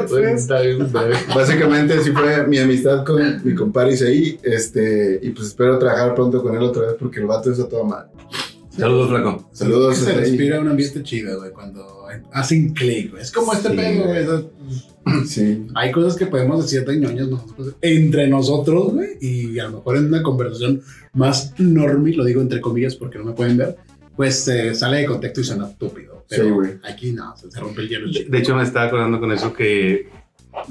[0.07, 1.19] Pues, está bien, está bien.
[1.33, 4.37] Básicamente así fue mi amistad con mi compadre Isaí.
[4.43, 5.19] Este.
[5.21, 7.83] Y pues espero trabajar pronto con él otra vez porque el vato es a toda
[7.83, 8.09] madre.
[8.77, 9.49] Saludos, flaco.
[9.53, 9.97] Saludos.
[9.97, 13.23] Se respira un ambiente chido, güey, cuando hacen clic, güey.
[13.23, 14.25] Es como este Sí, pedo, güey.
[14.25, 15.27] güey.
[15.27, 15.67] Sí.
[15.75, 19.97] Hay cosas que podemos decir de ñoños nosotros, entre nosotros, güey, y a lo mejor
[19.97, 20.81] en una conversación
[21.13, 23.77] más normie, lo digo entre comillas porque no me pueden ver,
[24.15, 26.25] pues eh, sale de contexto y suena estúpido.
[26.27, 26.71] Pero Sí, güey.
[26.83, 28.11] aquí no, se, se rompe el hielo.
[28.11, 30.07] De de hecho, me estaba acordando con eso que.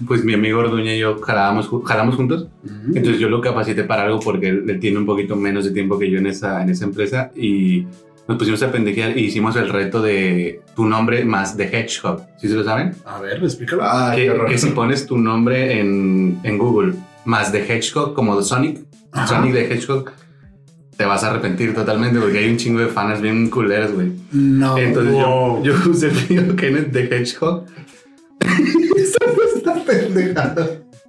[0.06, 2.48] Pues mi amigo Orduña y yo jalábamos, jalamos juntos.
[2.64, 2.96] Ujú.
[2.96, 5.98] Entonces yo lo capacité para algo porque él, él tiene un poquito menos de tiempo
[5.98, 7.86] que yo en esa, en esa empresa y
[8.26, 12.22] nos pusimos a pendejear y hicimos el reto de tu nombre más de Hedgehog.
[12.38, 12.92] ¿Sí se lo saben?
[13.04, 13.82] A ver, explícalo.
[13.84, 16.94] Ah, que, que si pones tu nombre en, en Google
[17.24, 18.80] más de Hedgehog como de Sonic,
[19.12, 19.26] Ajá.
[19.26, 20.10] Sonic de Hedgehog,
[20.96, 24.12] te vas a arrepentir totalmente porque hay un chingo de fans bien culeros, güey.
[24.32, 24.78] no.
[24.78, 25.62] Entonces wow.
[25.62, 27.66] yo, yo usé el mío Kenneth de Hedgehog.
[29.86, 30.66] Pendejada.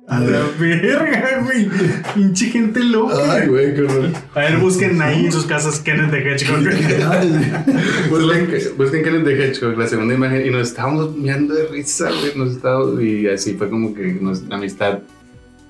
[0.08, 0.82] a la ver.
[0.82, 1.68] verga, güey.
[2.14, 3.16] Pinche gente loca.
[3.34, 4.10] Ay, güey, qué horror.
[4.36, 6.60] A ver, busquen ahí en sus casas Kenneth de Hedgehog.
[8.10, 12.36] Busquen, busquen Kenneth de Hedgehog, la segunda imagen, y nos estábamos mirando de risa, güey.
[12.36, 15.00] Nos estábamos, y así fue como que nuestra amistad,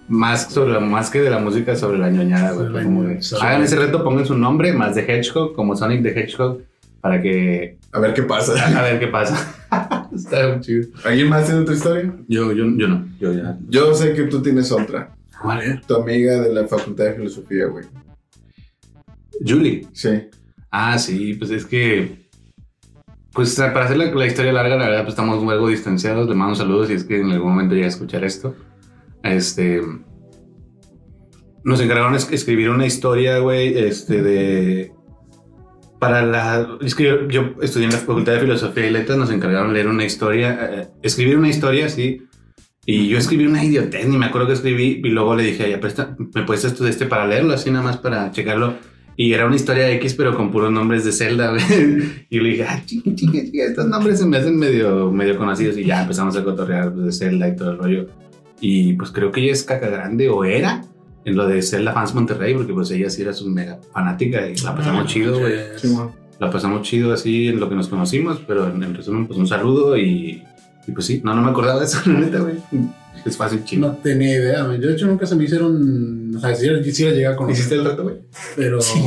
[0.07, 3.17] más, sobre, la- más que de la música, sobre la ñoñada, güey.
[3.41, 6.59] Hagan ese reto, pongan su nombre, más de Hedgehog, como Sonic de Hedgehog,
[7.05, 7.77] para que.
[7.91, 8.79] A ver qué pasa.
[8.79, 9.35] A ver qué pasa.
[10.15, 10.87] Está muy chido.
[11.03, 12.15] ¿Alguien más tiene otra historia?
[12.27, 13.59] Yo, yo, yo no, yo ya.
[13.69, 15.15] Yo sé que tú tienes otra.
[15.39, 15.81] A ver.
[15.85, 17.85] Tu amiga de la Facultad de Filosofía, güey.
[19.45, 19.85] Julie.
[19.93, 20.09] Sí.
[20.71, 22.25] Ah, sí, pues es que.
[23.33, 26.27] Pues para hacer la, la historia larga, la verdad, pues estamos algo distanciados.
[26.27, 28.55] Le mando saludos si es que en algún momento llega a escuchar esto.
[29.21, 29.79] Este.
[31.63, 34.94] Nos encargaron es- escribir una historia, güey, este, de.
[36.05, 36.77] Para la.
[36.81, 39.87] Es que yo, yo estudié en la Facultad de Filosofía y Letras, nos encargaron leer
[39.87, 42.21] una historia, eh, escribir una historia, sí.
[42.85, 46.15] Y yo escribí una idiotez, ni me acuerdo que escribí, y luego le dije presta,
[46.19, 48.75] ¿me puedes esto de este para leerlo, así nada más para checarlo?
[49.17, 51.57] Y era una historia X, pero con puros nombres de Zelda.
[52.29, 55.75] Y le dije, ah, estos nombres se me hacen medio, medio conocidos.
[55.75, 58.07] Y ya empezamos a cotorrear pues, de Zelda y todo el rollo.
[58.61, 60.83] Y pues creo que ella es caca grande, o era,
[61.25, 64.55] en lo de Zelda Fans Monterrey, porque pues ella sí era su mega fanática y
[64.57, 65.55] la pasamos chido, güey.
[66.39, 69.47] La pasamos chido así en lo que nos conocimos, pero en, en resumen, pues un
[69.47, 70.43] saludo y,
[70.87, 72.55] y pues sí, no, no me acordaba de eso, la neta, güey.
[73.25, 73.87] Es fácil, chido.
[73.87, 74.79] No tenía idea, güey.
[74.79, 76.35] Yo, de hecho, nunca se me hicieron.
[76.35, 77.55] O sea, sí, quisiera llegar a conocer.
[77.57, 78.15] ¿Hiciste el reto, güey?
[78.55, 78.79] Pero.
[78.81, 78.99] Sí.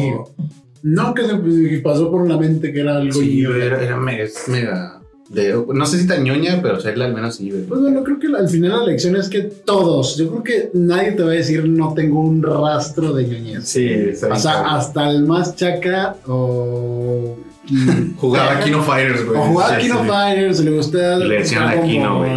[0.83, 3.13] No, que se me pasó por la mente que era algo.
[3.13, 4.98] Sí, y- era, era mega, es mega
[5.29, 7.65] de- no sé si tan ñoña, pero Zelda al menos sí, güey.
[7.65, 11.13] Pues bueno, creo que al final la lección es que todos, yo creo que nadie
[11.13, 13.65] te va a decir no tengo un rastro de ñoñez.
[13.69, 13.89] Sí,
[14.31, 17.37] O sea, hasta el más chaca o...
[18.17, 19.39] Jugaba Kino Fighters, güey.
[19.39, 20.09] O jugaba Sí, Kino sí.
[20.09, 21.19] Fighters, le gustaba.
[21.19, 22.31] Le decían la Kino, güey.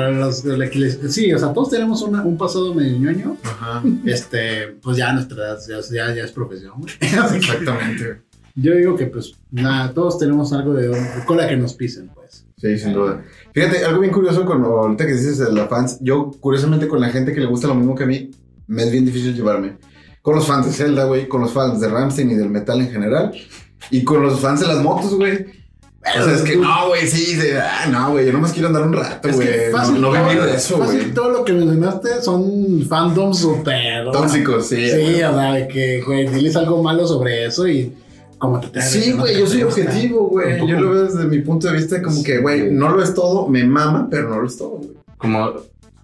[1.10, 3.38] Sí, o sea, todos tenemos una- un pasado medio ñoño.
[3.44, 6.74] Ajá, Este, pues ya a nuestra edad ya, ya, ya es profesión.
[6.80, 6.94] güey.
[7.00, 8.22] Exactamente.
[8.56, 12.21] Yo digo que, pues, nada, todos tenemos algo de, de cola que nos pisen, pues.
[12.62, 13.24] Sí, sin duda.
[13.54, 17.10] Fíjate, algo bien curioso con ahorita que dices de los fans, yo curiosamente con la
[17.10, 18.30] gente que le gusta lo mismo que a mí,
[18.68, 19.78] me es bien difícil llevarme.
[20.22, 22.92] Con los fans de Zelda, güey, con los fans de Ramstein y del metal en
[22.92, 23.32] general,
[23.90, 25.60] y con los fans de las motos, güey.
[26.04, 28.94] O sea, es que no, güey, sí, ah, no, güey, yo nomás quiero andar un
[28.94, 29.72] rato, güey.
[29.72, 31.14] fácil, No, no vivir de eso, fácil güey.
[31.14, 34.12] todo lo que mencionaste son fandoms super ¿no?
[34.12, 34.90] Tóxicos, sí.
[34.90, 37.94] Sí, o sea, que, güey, diles algo malo sobre eso y
[38.42, 40.68] como te tengas Sí, güey, yo soy objetivo, güey.
[40.68, 43.48] Yo lo veo desde mi punto de vista como que, güey, no lo es todo,
[43.48, 44.90] me mama, pero no lo es todo, güey.
[45.18, 45.54] Como,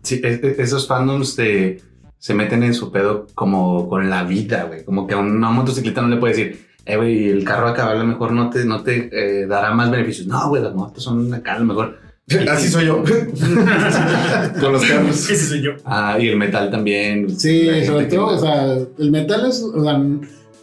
[0.03, 1.81] sí, e- e- esos fandoms de,
[2.19, 4.85] se meten en su pedo como con la vida, güey.
[4.85, 7.95] Como que a una motocicleta no le puede decir, eh, güey, el carro acá a
[7.95, 10.27] lo mejor no te, no te eh, dará más beneficios.
[10.27, 11.97] No, güey, las motos son acá a lo mejor.
[12.51, 13.03] Así soy yo.
[14.59, 15.29] Con los carros.
[15.29, 15.71] Ese soy yo.
[15.85, 17.35] Ah, y el metal también.
[17.35, 19.99] Sí, sobre todo, o sea, el metal es, o sea,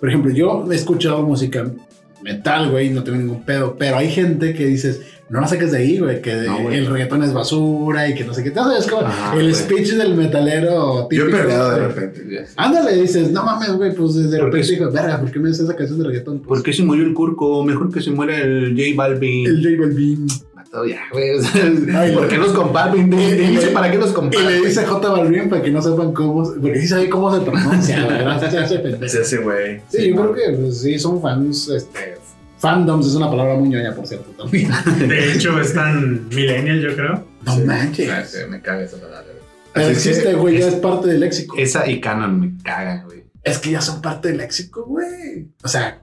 [0.01, 1.67] por ejemplo, yo he escuchado música
[2.23, 5.79] metal, güey, no tengo ningún pedo, pero hay gente que dices, no la saques de
[5.79, 6.77] ahí, güey, que No, güey.
[6.79, 8.87] el reggaetón es basura y que no sé qué, ¿Tú ¿sabes?
[8.87, 9.55] Como Ajá, el güey.
[9.55, 11.39] speech del metalero Yo he típico.
[11.39, 12.45] peleado de repente.
[12.57, 15.65] Ándale, dices, no mames, güey, pues de repente es- dijo, verga, ¿por qué me haces
[15.65, 16.39] esa canción de reggaetón?
[16.39, 17.63] Pues, ¿Por qué se murió el Curco?
[17.65, 19.47] Mejor que se muera el J Balvin.
[19.47, 20.27] el J Balvin.
[20.75, 22.15] Matado ya, güey.
[22.15, 23.11] ¿Por qué los comparten?
[23.11, 24.65] Dice, ¿Para qué los Y le comparten?
[24.65, 28.51] dice J Balvin para que no sepan cómo, porque sí sabe cómo se pronuncia, ¿verdad?
[28.51, 29.05] Se hace pendejo.
[29.05, 29.81] ese güey.
[29.89, 32.19] Sí, yo creo que pues, sí son fans, este,
[32.59, 34.69] fandoms es una palabra muy ñoña, por cierto, también.
[35.09, 37.25] De hecho, es tan millennial, yo creo.
[37.45, 38.11] No manches.
[38.11, 39.45] Ah, sí, Me caga esa palabra, güey.
[39.75, 41.57] Pero Así existe, güey, ya es parte del léxico.
[41.59, 43.25] Esa y Canon me cagan, güey.
[43.43, 45.49] Es que ya son parte del léxico, güey.
[45.63, 46.03] O sea,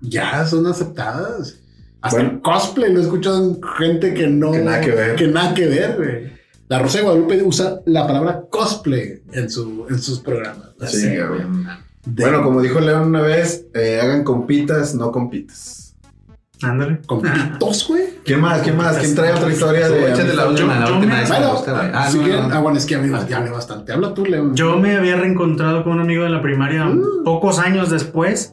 [0.00, 1.58] ya son aceptadas.
[2.00, 2.32] Hasta Bueno.
[2.34, 4.52] el cosplay lo he escuchado en gente que no.
[4.52, 5.16] Que nada que ver.
[5.16, 6.38] Que nada que ver, güey.
[6.68, 10.68] La Rosa de Guadalupe usa la palabra cosplay en, su, en sus programas.
[10.80, 11.40] Sí, Así, güey.
[12.04, 15.94] de- Bueno, como dijo León una vez, eh, hagan compitas, no compitas.
[16.60, 17.00] Ándale.
[17.06, 18.02] Con pitos, güey.
[18.24, 18.62] ¿Quién más?
[18.62, 18.96] ¿Quién más?
[18.98, 21.62] ¿Quién trae otra historia de Échate la última, la yo última me- me Bueno.
[21.94, 23.92] Ah, si quieren- ah, bueno, es que a mí ya hablé bastante.
[23.92, 24.54] Habla tú, León.
[24.56, 27.24] Yo me había reencontrado con un amigo de la primaria Mm.
[27.24, 28.52] pocos años después.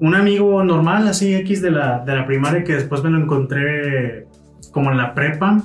[0.00, 4.26] Un amigo normal, así X de la, de la primaria, que después me lo encontré
[4.72, 5.60] como en la prepa.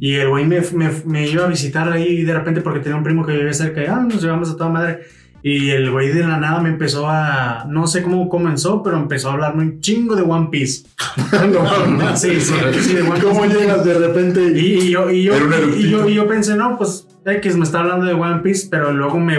[0.00, 3.04] Y el güey me, me- me iba a visitar ahí de repente porque tenía un
[3.04, 5.00] primo que vivía cerca y ah, nos llevamos a toda madre.
[5.42, 7.66] Y el güey de la nada me empezó a.
[7.68, 10.86] No sé cómo comenzó, pero empezó a hablarme un chingo de One Piece.
[12.16, 13.26] sí, sí, sí, de One Piece.
[13.26, 14.42] ¿Cómo llegas de repente?
[14.58, 15.34] Y, y yo, y, yo,
[15.76, 18.92] y, yo, y yo pensé, no, pues X me está hablando de One Piece, pero
[18.92, 19.38] luego me,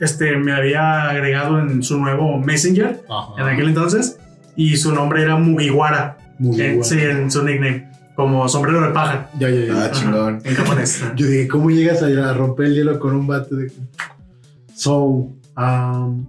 [0.00, 3.32] este, me había agregado en su nuevo Messenger Ajá.
[3.38, 4.18] en aquel entonces
[4.56, 6.18] y su nombre era Mugiwara.
[6.38, 6.84] Bueno.
[6.84, 9.84] sí, en su nickname, como sombrero de paja Ya, ya, ya.
[9.84, 10.40] Ah, chingón.
[10.44, 11.02] en japonés.
[11.16, 13.72] Yo dije, ¿cómo llegas a, a romper el hielo con un bate de...
[14.74, 16.26] So, um,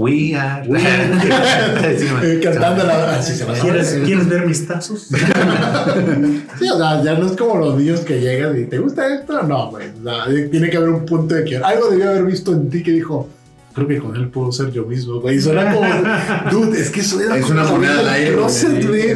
[0.00, 0.66] We are.
[0.66, 2.22] We are- Sí, man.
[2.24, 3.16] eh, cantando la...
[3.18, 5.08] Así se va a ¿Quieres, ¿Quieres ver mis tazos?
[6.58, 9.42] Sí, o sea, ya no es como los niños que llegan y ¿te gusta esto?
[9.42, 9.88] No, güey.
[9.88, 12.82] o sea, tiene que haber un punto de que algo debía haber visto en ti
[12.82, 13.28] que dijo,
[13.74, 15.36] creo que con él puedo ser yo mismo, güey.
[15.36, 15.86] Y suena como,
[16.50, 19.14] dude, es que eso era Es como una moneda al aire, closet, güey.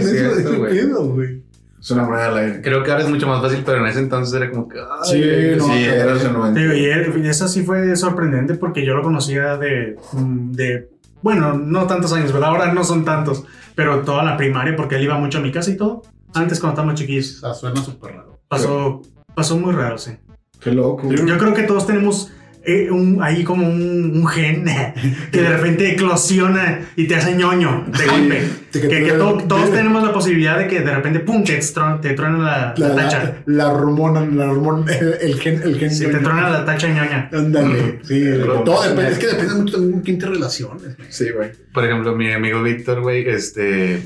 [1.09, 1.44] güey.
[1.85, 2.63] Es una moneda al aire.
[2.63, 4.79] Creo que ahora es mucho más fácil, pero en ese entonces era como que.
[4.79, 6.59] ay, Sí, no, sí, era ese momento.
[6.61, 10.89] Y él- eso sí fue sorprendente porque yo lo conocía de, de,
[11.21, 12.49] bueno, no tantos años, ¿verdad?
[12.51, 13.45] Ahora no son tantos,
[13.75, 16.03] pero toda la primaria porque él iba mucho a mi casa y todo.
[16.33, 17.39] Antes cuando estábamos O chiquillos.
[17.41, 18.41] sea, suena súper raro.
[18.49, 19.03] Pasó,
[19.35, 20.13] pasó muy raro, sí.
[20.61, 21.07] Qué loco.
[21.13, 22.33] Yo creo que todos tenemos
[22.67, 24.65] eh, un, ahí como un, un gen
[25.33, 28.43] que de repente eclosiona y te hace ñoño de golpe.
[28.71, 32.01] te- Que, que to- todos tenemos la posibilidad de que de repente, pum, te, tro-
[32.01, 33.37] te truena la, La, la la, tacha.
[33.47, 35.91] la hormona, la hormona, el gen, el gen.
[35.91, 37.29] Si te truena la tacha ñoña.
[37.33, 38.21] Ándale, sí.
[38.25, 40.97] Pero- todo depende, es que depende mucho también con quién te relaciones.
[41.11, 41.51] Sí, güey.
[41.73, 44.03] Por ejemplo, mi amigo Víctor, güey, este.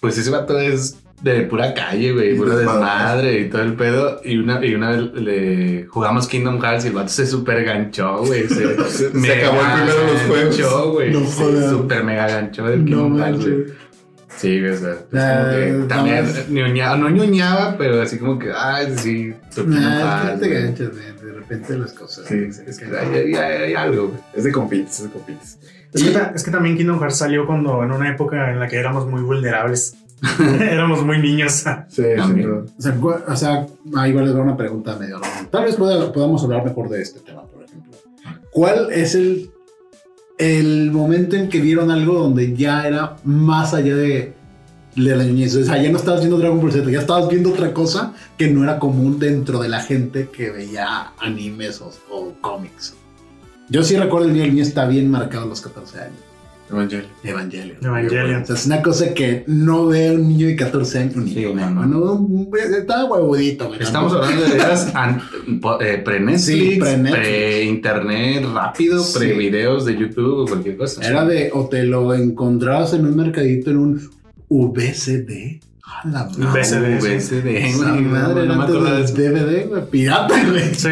[0.00, 3.40] Pues ese vato es de pura calle, güey, puro Desmadre.
[3.40, 4.20] y todo el pedo.
[4.24, 8.18] Y una, y una vez le jugamos Kingdom Hearts y el vato se super ganchó,
[8.24, 8.46] güey.
[8.48, 10.58] Se, Se- se acabó el primero de los juegos.
[10.58, 11.12] ganchó, güey.
[11.12, 11.70] No jodas.
[11.70, 13.64] super mega ganchó del No Kingdom Hearts, güey.
[14.36, 18.18] Sí, güey, o sea, pues Ah, como que no también ñoñaba, no ñoñaba, pero así
[18.18, 19.34] como que, ay, sí,
[19.66, 20.62] Nah, Hearts, te güey.
[20.62, 22.26] ganchas de, repente las cosas.
[22.28, 24.20] Sí, Es que hay, hay- hay- hay algo, güey.
[24.36, 25.58] Es de compites, es de compites.
[25.92, 28.60] Es Y- que, ta- es que también Kingdom Hearts salió cuando en una época en
[28.60, 29.96] la que éramos muy vulnerables.
[30.60, 31.64] Éramos muy niños.
[31.88, 32.64] Sí, También.
[32.78, 32.88] sí.
[32.88, 35.46] O sea, o sea, ah, igual les doy una pregunta medio rara.
[35.50, 37.92] Tal vez pueda- podamos hablar mejor de este tema, por ejemplo.
[38.50, 39.50] ¿Cuál es el,
[40.38, 44.34] el momento en que vieron algo donde ya era más allá de,
[44.96, 45.54] de la niñez?
[45.56, 48.48] O sea, ya no estabas viendo Dragon Ball Z, ya estabas viendo otra cosa que
[48.50, 52.94] no era común dentro de la gente que veía animes o, o cómics.
[53.68, 56.16] Yo sí recuerdo el día del niño está bien marcado a los 14 años.
[56.70, 57.06] Evangelio.
[57.24, 57.76] Evangelion.
[57.82, 58.42] Evangelion.
[58.42, 61.16] O sea, es una cosa que no ve un niño de 14 años.
[61.16, 63.68] Un Sí, niño, no, un- está huevudito.
[63.68, 64.32] güey, Estamos tampoco.
[64.32, 69.18] hablando de po- eh, pre-Netflix, Sí, pre-internet rápido, Sí.
[69.18, 71.06] pre-videos de YouTube o cualquier cosa.
[71.06, 74.10] Era de, o te lo encontrabas en un mercadito en un
[74.48, 75.60] VCD.
[75.82, 76.60] A la madre.
[76.60, 77.06] VCD, sí.
[77.08, 79.02] VCD, güey, madre no, no me acuerdo de.
[79.30, 80.74] DVD, güey, pirata, güey.
[80.74, 80.88] Sí.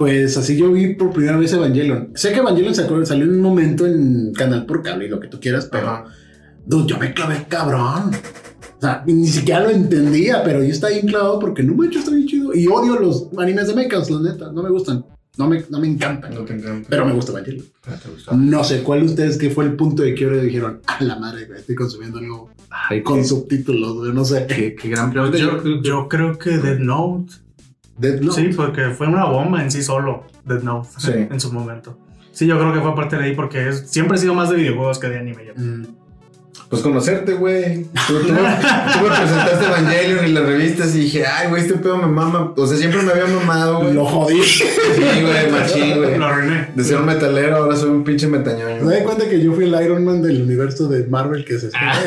[0.00, 2.12] Pues así yo vi por primera vez Evangelion.
[2.14, 5.28] Sé que Evangelion sacó- salió en un momento en Canal por Cable y lo que
[5.28, 6.04] tú quieras, pero Ajá.
[6.64, 8.10] dude, yo me clavé cabrón.
[8.78, 11.98] O sea, ni siquiera lo entendía, pero yo estaba bien clavado porque no me hecho
[11.98, 12.54] está bien chido.
[12.54, 14.50] Y odio los animes de mechas, la neta.
[14.50, 15.04] No me gustan.
[15.36, 16.34] No me, no me encantan.
[16.34, 16.86] No te encanta.
[16.88, 17.66] Pero me gusta Evangelion.
[17.84, 18.34] ¿Te gustó?
[18.34, 21.16] No sé cuál de ustedes que fue el punto de quiebre y dijeron, a la
[21.16, 24.46] madre, estoy consumiendo algo Ay, con qué, subtítulos, no sé.
[24.48, 25.36] qué- qué gran pregunta.
[25.36, 27.34] Yo, yo creo que Dead Note.
[28.00, 28.40] Death Note.
[28.40, 31.12] Sí, porque fue una bomba en sí solo, Dead Note, Sí.
[31.30, 31.98] en su momento.
[32.32, 34.56] Sí, yo creo que fue parte de ahí porque es- siempre he sido más de
[34.56, 35.44] videojuegos que de anime.
[35.46, 35.52] yo.
[35.56, 35.86] Mm,
[36.70, 37.86] Pues conocerte, güey.
[38.06, 41.74] Tú, tú me, tú me presentaste Evangelion y las revistas y dije, ay, güey, este
[41.74, 42.54] pedo me mama.
[42.56, 43.92] O sea, siempre me había mamado, güey.
[43.92, 44.40] Lo jodí.
[44.40, 44.62] Sí,
[45.02, 46.16] güey, machín, güey.
[46.16, 46.68] Lo arruiné.
[46.72, 48.84] De ser un metalero, ahora soy un pinche metañoño.
[48.84, 51.70] Me di cuenta que yo fui el Iron Man del universo de Marvel que se
[51.74, 52.00] Ah.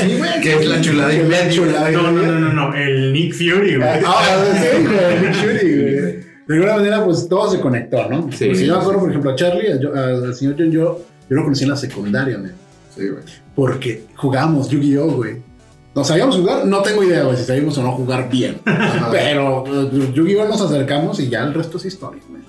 [0.00, 0.40] Sí, güey.
[0.40, 1.90] Que es la chulada y media.
[1.92, 2.74] No, no, no, no, no.
[2.74, 3.88] El Nick Fury, güey.
[4.06, 6.28] Ah, sí, güey, Nick Fury, güey.
[6.48, 8.30] De alguna manera, pues todo se conectó, ¿no?
[8.32, 8.46] Sí.
[8.46, 11.42] Pues, si yo me acuerdo, por ejemplo, a Charlie, al señor John, yo, yo lo
[11.42, 12.52] conocí en la secundaria, man.
[12.96, 13.22] Sí, güey.
[13.58, 15.42] Porque jugábamos Yu-Gi-Oh, güey.
[15.92, 16.64] ¿No sabíamos jugar?
[16.64, 18.60] No tengo idea, güey, si sabíamos o no jugar bien.
[19.10, 22.40] Pero eh, Yu-Gi-Oh nos acercamos y ya el resto es historia, güey.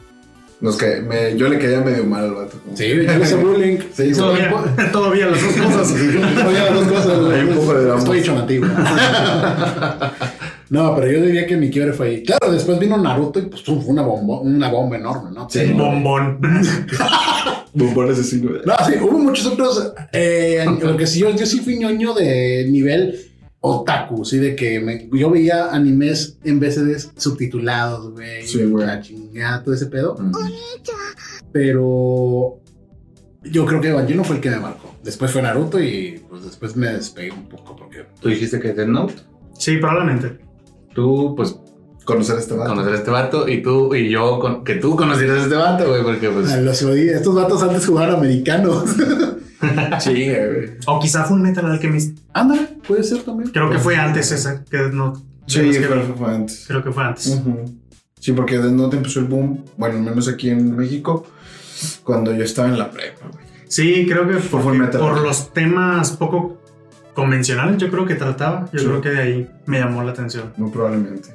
[0.62, 2.58] Nos me- yo le caía medio mal al vato.
[2.64, 3.78] como- Sí, yo le hice bullying.
[3.94, 4.54] Sí, Todavía,
[4.92, 5.92] todavía las dos cosas.
[5.94, 7.34] Oye, las dos cosas.
[7.34, 8.04] Hay un poco de ambos.
[8.04, 8.68] Estoy hecho nativo.
[10.70, 12.24] No, pero yo diría que mi quiebre fue ahí.
[12.24, 15.50] Claro, después vino Naruto y pues fue una bomba, una bomba enorme, ¿no?
[15.50, 15.74] Sí.
[15.76, 16.38] Bombón.
[17.74, 18.52] Bombón asesino.
[18.66, 19.94] No, sí, hubo muchos otros.
[20.14, 23.20] Eh, lo que sí, yo, yo sí fui ñoño de nivel
[23.62, 28.48] otaku, sí, de que me- yo veía animes en vez de subtitulados, güey.
[28.48, 28.86] Sí, güey.
[28.88, 30.16] La chingada, todo ese pedo.
[30.18, 30.32] Mm.
[31.52, 32.60] Pero
[33.44, 34.96] yo creo que Evangelion fue el que me marcó.
[35.04, 38.06] Después fue Naruto y pues después me despegué un poco porque.
[38.22, 39.14] Tú dijiste que Death Note.
[39.58, 40.40] Sí, probablemente.
[40.94, 41.56] Tú, pues,
[42.14, 42.70] Conocer a este vato.
[42.70, 45.88] conocer a este vato y tú y yo, con- que tú conocieras a este vato,
[45.88, 46.50] güey, porque pues...
[46.52, 47.14] Ah, Los odié.
[47.16, 48.84] Estos vatos antes jugaban americanos.
[50.00, 50.70] Sí, güey.
[50.88, 52.18] O quizá fue un Metal Alchemist.
[52.34, 53.50] Ándale, puede ser también.
[53.52, 54.64] Creo que fue antes esa.
[54.64, 56.64] Que no, Sí, que creo que fue antes.
[56.66, 57.42] Creo que fue antes.
[58.22, 61.26] Sí, porque Death Note empezó el boom, bueno, al menos aquí en México,
[62.06, 63.44] cuando yo estaba en la prepa, güey.
[63.68, 66.62] Sí, creo que Por por los temas poco
[67.14, 68.70] convencionales, yo creo que trataba.
[68.72, 68.86] Yo Sí.
[68.86, 70.54] creo que de ahí me llamó la atención.
[70.56, 71.30] Muy probablemente.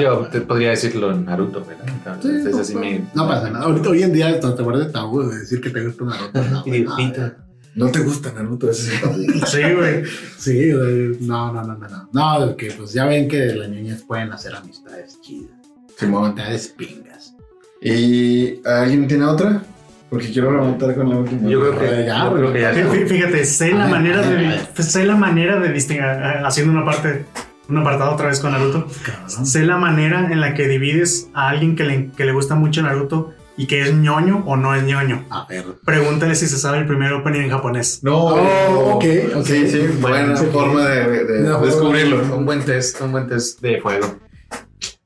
[0.00, 1.86] Yo te podría decirlo en Naruto, ¿verdad?
[1.88, 3.04] Entonces, Sí, no, así me...
[3.14, 3.64] no pasa nada.
[3.64, 6.42] Ahorita, hoy en día, hasta te guardas tabú de decir que te gusta Naruto.
[6.42, 7.32] No, no.
[7.74, 8.70] ¿No te gusta Naruto?
[8.70, 9.16] Ese es el tabú.
[9.46, 10.02] Sí, güey.
[10.38, 12.08] Sí, güey, no, no, no, no, no.
[12.12, 15.50] No, que pues ya ven que las niñas pueden hacer amistades chidas.
[15.98, 16.24] Simón.
[16.32, 17.34] Amistades pingas.
[17.82, 19.62] ¿Y alguien tiene otra?
[20.08, 21.48] Porque quiero remontar con la última.
[21.50, 22.72] Yo creo que, Ya, yo creo que ya...
[22.72, 24.68] Fí- fí- Fíjate, sé la manera ay, de ay.
[24.82, 27.24] sé la manera de distinguir haciendo una parte
[27.68, 28.86] un apartado otra vez con Naruto.
[29.04, 29.46] Cabrón.
[29.46, 32.82] Sé la manera en la que divides a alguien que le, que le gusta mucho
[32.82, 35.24] Naruto y que es ñoño o no es ñoño.
[35.30, 35.64] A ver.
[35.84, 38.00] Pregúntale si se sabe el primer opening en japonés.
[38.02, 39.04] No, Oh, ok,
[39.36, 39.44] ok.
[39.44, 41.24] Sí, sí, buena forma de,
[41.62, 42.36] descubrirlo.
[42.36, 44.06] Un buen test, un buen test de juego.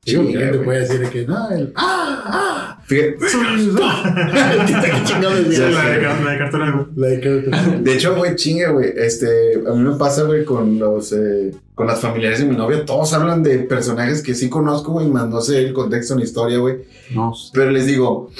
[0.03, 1.71] Sí, Sí, alguien te puede decir que no, el.
[1.75, 2.79] ¡Ah!
[2.85, 3.17] Fíjate,
[3.83, 4.13] ¡Ah!
[5.21, 6.89] La, de, la de Cartoon Network.
[6.95, 8.91] La de que- De hecho, güey, chingue, güey.
[8.95, 9.27] Este,
[9.67, 12.83] a mí me pasa, güey, con los, eh, con las familiares de mi novia.
[12.83, 16.57] Todos hablan de personajes que sí conozco, güey, más no sé el contexto ni historia,
[16.57, 16.77] güey.
[17.13, 17.33] No.
[17.53, 18.31] Pero les digo,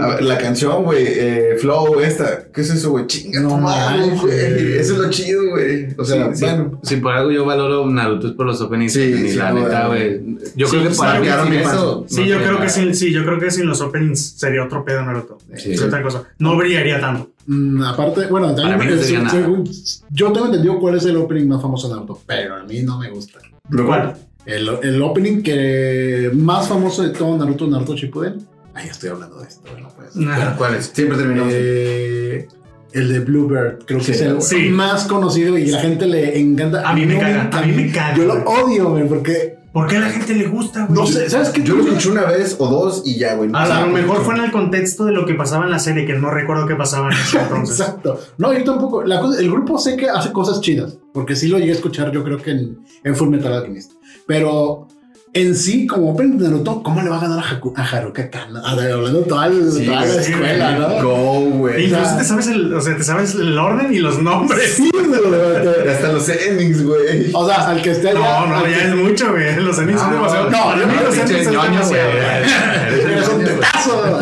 [0.00, 3.06] a ver, la canción, güey, eh, Flow, esta, ¿qué es eso, güey?
[3.06, 4.76] Chinga, No mames, güey.
[4.78, 5.88] Eso es lo chido, güey.
[5.98, 6.80] O sea, Sí, bueno.
[6.82, 8.92] Si por algo yo valoro Naruto es por los openings.
[8.92, 10.20] Sí, y sí, la neta, güey.
[10.56, 12.04] Yo Sí, creo que para mí mi eso.
[12.08, 14.84] Sí, no yo creo que sin, sí, yo creo que sin los openings sería otro
[14.84, 15.38] pedo Naruto.
[15.56, 15.72] Sí.
[15.72, 16.24] Es otra cosa.
[16.38, 17.30] No brillaría tanto.
[17.46, 19.30] Mm, aparte, bueno, Para también, mí no sería se- nada.
[19.30, 19.70] según-
[20.10, 22.98] yo tengo entendido cuál es el opening más famoso de Naruto, pero a mí no
[22.98, 23.38] me gusta.
[23.86, 24.16] ¿Cuál?
[24.44, 28.46] El, el opening que más famoso de todo Naruto, Naruto Shippuden.
[28.78, 30.22] Ay, estoy hablando de esto, no puede ser.
[30.22, 30.56] Nah.
[30.56, 30.90] ¿Cuál es?
[30.94, 31.52] Siempre terminamos.
[31.54, 32.48] Eh,
[32.92, 34.68] El de Bluebird, creo que Sí, es el sí.
[34.70, 36.88] más conocido y la gente le encanta.
[36.88, 39.86] A mí me No, caga, a mí me caga, Yo lo odio, güey, porque ¿Por
[39.86, 40.98] qué a la gente le gusta, güey?
[40.98, 41.62] no sé, ¿sabes qué?
[41.62, 43.50] Yo lo escuché una vez o dos y ya, güey.
[43.52, 46.14] A lo mejor fue en el contexto de lo que pasaba en la serie, que
[46.14, 47.78] no recuerdo qué pasaba en ese entonces.
[47.78, 48.18] Exacto.
[48.38, 49.02] No, yo tampoco.
[49.04, 52.10] La cosa- el grupo sé que hace cosas chidas, porque sí lo llegué a escuchar,
[52.10, 53.92] yo creo que en, en Full Metal Alchemist.
[54.26, 54.87] Pero
[55.34, 58.30] en sí, como Open de Naruto, ¿cómo le va a ganar a, Haku- a Haruka
[58.30, 58.60] Kana?
[58.64, 61.02] A ver, hablando toda, el- Sí, toda la sí, escuela, ¿no?
[61.02, 61.84] Go, güey.
[61.84, 64.74] incluso sea- te sabes el, o sea, te sabes el orden y los nombres.
[64.74, 64.90] Sí.
[65.90, 67.30] Hasta los endings, güey.
[67.34, 68.14] O sea, al que esté.
[68.14, 69.56] No, no, ya que- es mucho, güey.
[69.56, 70.50] Los animes son No, demasiado.
[70.50, 71.88] no, mí no, los demasiado.
[71.88, 73.12] güey.
[73.12, 74.20] Eres un tetazo.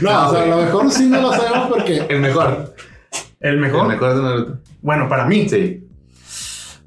[0.00, 2.04] No, o sea, a lo mejor sí no lo sabemos porque.
[2.08, 2.74] El mejor.
[3.40, 3.88] El El mejor.
[3.88, 4.58] mejor de Naruto.
[4.82, 5.48] Bueno, para mí.
[5.48, 5.86] Sí.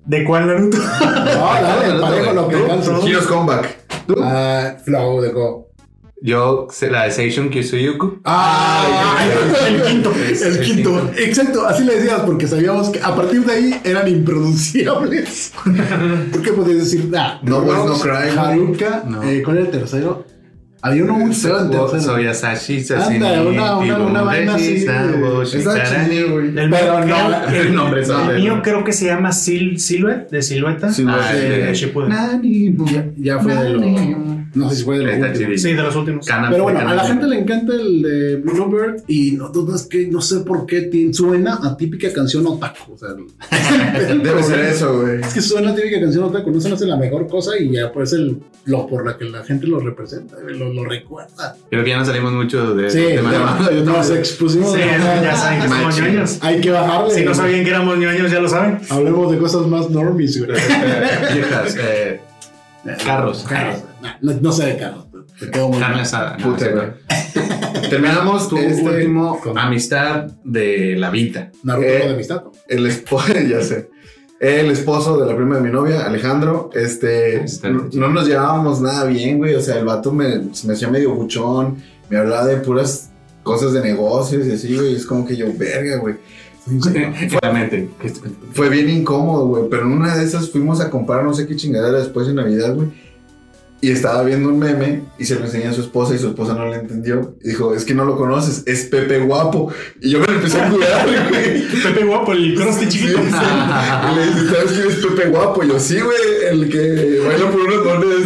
[0.05, 0.77] ¿De cuál Naruto?
[0.99, 2.99] No, dale, parejo lo que Tú, alcanza.
[2.99, 3.07] tú.
[3.07, 3.77] Heroes Comeback.
[4.21, 5.69] Ah, Flow de Go.
[6.21, 8.21] Yo, la de Seishun Kyusuyuku.
[8.23, 9.17] Ah,
[9.67, 10.13] el quinto.
[10.41, 11.11] El quinto.
[11.17, 15.51] Exacto, así le decías, porque sabíamos que a partir de ahí eran impronunciables.
[16.31, 17.09] ¿Por qué podías decir?
[17.09, 18.37] Nah, No Boys, No Cry.
[18.37, 19.03] Haruka.
[19.05, 19.21] No.
[19.23, 20.25] eh, ¿Cuál era el tercero?
[20.85, 22.01] Había uno muy feo tercero.
[22.01, 22.83] Soy Asashi,
[23.15, 24.85] Ándale, una- una- una vaina así.
[26.39, 30.41] El Pero no, el nombre son el mío creo que se llama Sil Silhouette, de
[30.41, 30.91] silueta.
[30.91, 31.21] Silhouette.
[31.23, 32.11] Ah, de, de- Shippuden.
[32.85, 34.42] Ya, ya fue de lo.
[34.55, 35.45] No sé si fue de lo Está último.
[35.45, 35.61] chidito.
[35.61, 36.25] Sí, de los últimos.
[36.27, 39.83] Kana- Pero bueno, a la gente le encanta el de Bluebird y no, no, es
[39.87, 42.93] que no sé por qué tiene- suena a típica canción otaku.
[42.93, 43.09] O sea,
[44.23, 45.21] Debe ser eso, güey.
[45.21, 47.91] Es que suena a típica canción otaku, no se hace la mejor cosa y ya
[47.91, 51.57] pues el lo por la que la gente lo representa, lo, lo recuerda.
[51.69, 53.71] Creo que ya no salimos mucho de Sí, este tema, ¿no?
[53.71, 54.71] ya- nos expusimos.
[54.71, 56.37] Sí, de- ya saben que somos ñoños.
[56.41, 57.13] Hay que bajarle.
[57.13, 58.79] Si no sabían que éramos ñoños, ya lo saben.
[58.89, 60.37] Hablemos de cosas más normies.
[60.37, 60.51] güey.
[61.33, 62.21] Viejas, eh,
[63.05, 63.45] carros.
[63.47, 63.83] Carros.
[64.21, 65.05] No, no sé de carros.
[65.39, 66.37] Te quedo muy Carne asada.
[66.37, 67.83] no, Puta, no.
[67.89, 71.51] Terminamos Tu este, último con- amistad de la vida.
[71.63, 72.43] Naruto Eh, de amistad.
[72.43, 72.51] ¿no?
[72.67, 73.89] el esposo, ya sé.
[74.39, 79.05] El esposo de la prima de mi novia, Alejandro, este, Está no, nos llevábamos nada
[79.05, 79.55] bien, güey.
[79.55, 80.27] O sea, el vato me,
[80.65, 81.77] me hacía medio buchón,
[82.09, 83.09] me hablaba de puras
[83.43, 84.95] cosas de negocios y así, güey.
[84.95, 86.15] Es como que yo, verga, güey.
[87.29, 87.89] Claramente.
[88.53, 89.63] Fue bien incómodo, güey.
[89.69, 92.75] Pero en una de esas fuimos a comprar no sé qué chingadera después de Navidad,
[92.75, 92.89] güey.
[93.81, 96.53] Y estaba viendo un meme y se lo enseñé a su esposa y su esposa
[96.53, 97.35] no le entendió.
[97.43, 99.73] Y dijo, es que no lo conoces, es Pepe Guapo.
[99.99, 101.67] Y yo me lo empecé a cuidar, güey.
[101.83, 103.17] Pepe Guapo, el crosti chiquito.
[103.17, 103.35] Sí, sí.
[104.09, 105.65] Y le dice, ¿sabes quién es Pepe Guapo?
[105.65, 106.17] Y yo, sí, güey,
[106.49, 108.23] el que baila por unas monedas.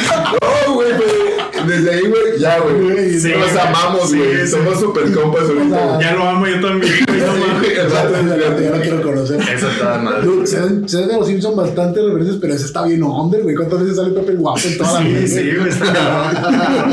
[0.66, 1.29] No, güey, pero
[1.70, 3.18] desde ahí, güey, ya, güey.
[3.18, 4.36] Sí, Nos amamos, güey.
[4.46, 4.48] sí.
[4.48, 6.00] Somos super compas ahorita.
[6.00, 6.92] Ya lo amo yo también.
[7.06, 9.40] güey, Ya no quiero conocer.
[9.40, 10.22] Eso está mal.
[10.24, 13.54] Dude, se de los Simpsons bastante referencias, pero ese está bien under, güey.
[13.54, 15.20] ¿Cuántas veces sale Pepe Guapo en toda la vida?
[15.20, 16.86] Sí, sí, güey, está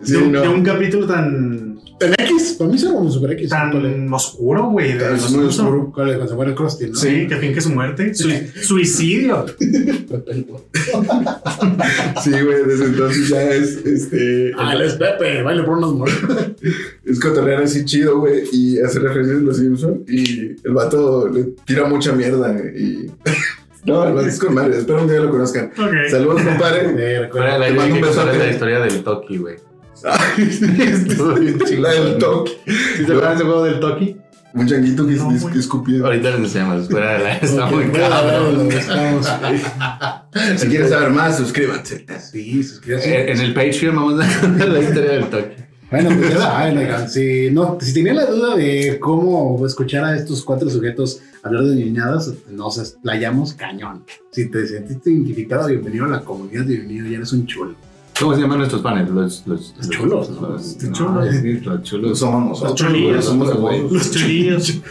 [0.00, 1.67] de un capítulo tan,
[2.00, 3.48] En X, para mí será un Super X.
[3.50, 4.92] Tan oscuro, güey.
[4.92, 5.66] de Es los muy Simpson.
[5.66, 6.14] Oscuro, ¿Cuál es?
[6.16, 6.94] Cuando se muere el Krusty, ¿no?
[6.94, 8.14] Sí, que finge su muerte.
[8.14, 9.44] Sui- suicidio.
[12.22, 14.52] Sí, güey, desde entonces ya es, este...
[14.56, 16.20] Ah, él es Pepe, baile por unos monedas.
[17.04, 21.44] Es cotorrear así chido, güey, y hace referencias a los Simpsons y el vato le
[21.64, 23.10] tira mucha mierda y...
[23.84, 25.70] No, el vato es con madre, espero un día lo conozcan.
[26.10, 26.90] Saludos, compadre.
[26.98, 28.36] Eh, Te mando un besote.
[28.36, 29.54] la historia del Toki, güey.
[31.66, 32.52] Chingada del toque.
[32.96, 34.16] ¿Sí te acuerdas del juego del Toki?
[34.54, 36.00] Un changuito que, No, es- que escupía.
[36.04, 36.88] Ahorita les enseñamos.
[36.88, 38.68] Fuera del aire está muy cabrón.
[40.58, 42.04] Si quieres saber más, suscríbanse.
[42.30, 43.08] Sí, suscríbete.
[43.10, 45.62] Eh, En el Patreon vamos a contar la historia del Toki.
[45.90, 50.14] Bueno, pues ya saben, oigan, si, no, si tenían la duda de cómo escuchar a
[50.16, 54.04] estos cuatro sujetos hablar de niñadas, nos explayamos cañón.
[54.30, 57.74] Si te sentiste identificado, bienvenido a la comunidad de bienvenido, ya eres un chulo.
[58.20, 59.08] ¿Cómo se llaman nuestros panes?
[59.10, 60.28] Los, los, Los chulos.
[60.30, 61.28] Los, Los no, chulos.
[61.36, 62.18] sí, los chulos.
[62.18, 62.60] Somos.
[62.62, 63.24] Los chulillos.
[63.24, 63.48] Somos.
[63.92, 64.68] Los chulillos.
[64.68, 64.82] Los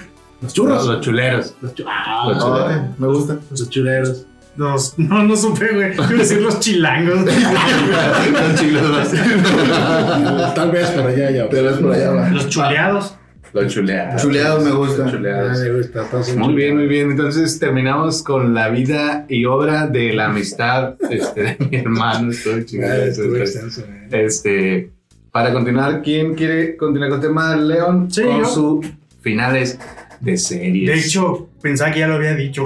[0.42, 0.86] Los, churros.
[0.88, 1.54] los chuleros.
[1.62, 2.70] Los, chu- ah, Los chuleros.
[2.72, 3.38] Ay, me gusta.
[3.50, 4.26] los chuleros.
[4.56, 6.00] Los, no, no supe, güey.
[6.00, 7.20] A decir los chilangos.
[7.26, 9.10] los chulos.
[10.56, 11.50] Tal vez, pero ya, ya.
[11.50, 12.30] Pero es por allá, va.
[12.30, 13.14] Los chuleados.
[13.54, 14.22] Los chuleados.
[14.22, 15.08] Chuleados me gustan.
[15.08, 15.60] Ah, Chuleados.
[15.60, 17.12] me gusta, Muy bien, muy bien.
[17.12, 22.32] Entonces terminamos con la vida y obra de la amistad este, de mi hermano.
[22.32, 24.08] Estoy extenso, eh.
[24.12, 24.92] Este,
[25.32, 28.12] para continuar, ¿quién quiere continuar con el tema León?
[28.12, 28.46] Sí, con yo.
[28.46, 28.86] sus
[29.22, 29.80] finales
[30.20, 30.90] de series.
[30.90, 32.64] De hecho, pensaba que ya lo había dicho.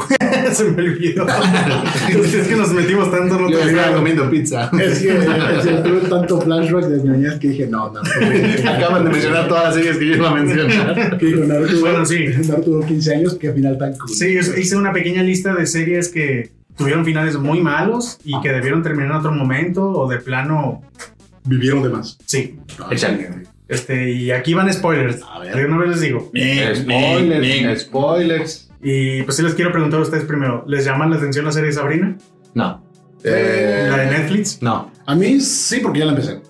[0.51, 1.25] Se me olvidó.
[1.27, 3.95] es que nos metimos tanto en estaba lado.
[3.95, 4.69] comiendo pizza.
[4.79, 5.13] Es que,
[5.83, 7.99] tuve tanto flashback de ñoñez que dije, no, no.
[8.69, 11.17] Acaban de mencionar todas las series que yo iba a mencionar.
[11.17, 12.25] Que Naruto, Bueno, sí.
[12.47, 14.09] Naruto duró 15 años, que final tan cool.
[14.09, 18.83] Sí, hice una pequeña lista de series que tuvieron finales muy malos y que debieron
[18.83, 20.83] terminar en otro momento o de plano,
[21.43, 22.17] Vivieron de más.
[22.25, 22.55] sí.
[23.67, 25.21] Este, y aquí van spoilers.
[25.23, 25.55] A ver.
[25.55, 26.29] De una vez les digo.
[26.75, 28.70] Spoilers, spoilers.
[28.83, 30.63] Y pues sí les quiero preguntar a ustedes primero.
[30.67, 32.17] ¿Les llama la atención la serie de Sabrina?
[32.53, 32.83] No,
[33.23, 34.61] Eh, La de Netflix.
[34.61, 34.91] no.
[35.05, 36.41] A mí sí, porque ya la empecé.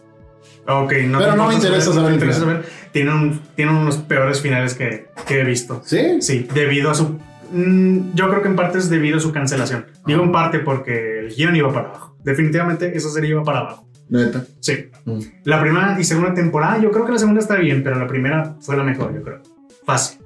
[0.68, 2.56] Ok, no Pero no me interesa no saber interesa final.
[2.64, 2.72] saber.
[2.94, 5.82] Tiene, un, tiene unos peores finales que, que he visto.
[5.86, 6.22] ¿Sí?
[6.22, 7.18] Sí, debido a su.
[7.52, 9.86] mm, Yo creo que en parte es debido a su cancelación.
[10.06, 12.16] Digo en parte porque el guion iba para abajo.
[12.24, 13.88] Definitivamente esa serie iba para abajo.
[14.10, 14.46] neta.
[14.60, 14.90] Sí.
[15.06, 15.20] Mm.
[15.46, 18.56] La primera y segunda temporada, yo creo que la segunda está bien, pero la primera
[18.62, 19.42] fue la mejor, yo creo.
[19.86, 20.20] Fácil.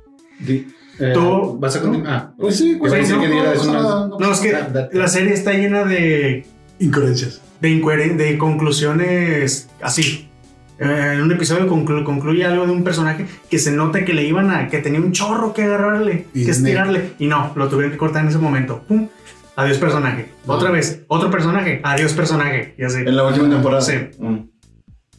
[1.13, 2.11] Tú- vas a continuar.
[2.13, 4.55] Ah, Pues sí, pues pensé no, que pasa unas- nada, no No, es que
[4.93, 6.45] la serie está llena de,
[6.79, 7.41] Incoherencias.
[7.61, 10.29] de, incoheren- de conclusiones así.
[10.77, 14.23] Eh, en un episodio conclu- concluye algo de un personaje que se nota que le
[14.23, 14.67] iban a.
[14.67, 17.11] que tenía un chorro que agarrarle, Y que estirarle.
[17.17, 18.83] Y no, lo tuvieron que cortar en ese momento.
[18.87, 19.07] ¡Pum!
[19.55, 20.31] Adiós personaje.
[20.45, 21.79] Otra vez, otro personaje.
[21.83, 22.75] Adiós personaje.
[22.77, 22.99] Y así.
[22.99, 23.81] En la última temporada.
[23.81, 23.93] Sí.
[24.19, 24.49] Mm.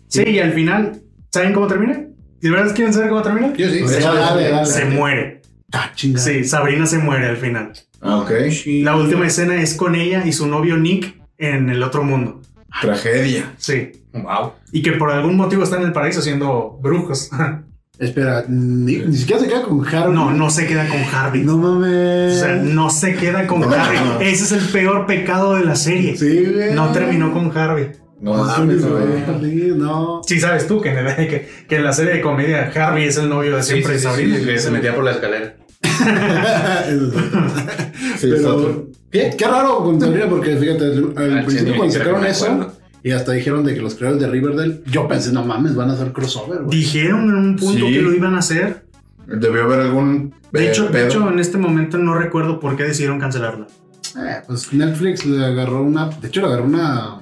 [0.08, 1.00] Sí, y al final,
[1.32, 2.02] ¿saben cómo termina?
[2.42, 3.54] ¿De verdad quieren saber cómo termina?
[3.56, 3.78] Yo sí.
[3.80, 4.66] Pues Se, dale, dale, dale.
[4.66, 5.35] se muere.
[5.72, 6.24] Ah, chingada.
[6.24, 7.72] Sí, Sabrina se muere al final.
[8.00, 8.30] Ah, ok.
[8.82, 12.40] La última escena es con ella y su novio Nick en el otro mundo.
[12.80, 13.52] Tragedia.
[13.56, 13.92] Sí.
[14.12, 14.52] Wow.
[14.72, 17.30] Y que por algún motivo están en el paraíso siendo brujos.
[17.98, 20.14] Espera, ni, ni siquiera se queda con Harold.
[20.14, 21.42] No, no se queda con Harvey.
[21.42, 22.38] No O mames.
[22.40, 23.70] sea, no se queda con No.
[23.70, 23.98] Harvey.
[24.28, 26.14] Ese es el peor pecado de la serie.
[26.16, 26.74] Sí, güey.
[26.74, 27.92] No terminó con Harvey.
[28.20, 29.68] No mames, mames, güey.
[29.68, 29.78] güey.
[29.78, 30.20] No.
[30.26, 33.16] Sí, sabes tú que en, el- que, que en la serie de comedia Harvey es
[33.18, 34.38] el novio de siempre de Sabrina.
[34.58, 35.56] se metía por la escalera.
[38.18, 38.86] Sí, Pero-.
[39.10, 39.34] ¿Qué?
[39.36, 43.32] Qué raro con Sabrina, porque fíjate, al, al principio cuando sacaron que eso y hasta
[43.32, 46.66] dijeron de que los creadores de Riverdale, yo pensé, no mames, van a hacer crossover.
[46.66, 47.92] Dijeron en un punto Sí.
[47.92, 48.84] que lo iban a hacer.
[49.26, 50.34] Debió haber algún.
[50.52, 53.66] De eh, hecho, de hecho, en este momento no recuerdo por qué decidieron cancelarla.
[54.18, 57.20] Eh, pues Netflix le agarró una, de hecho le agarró una...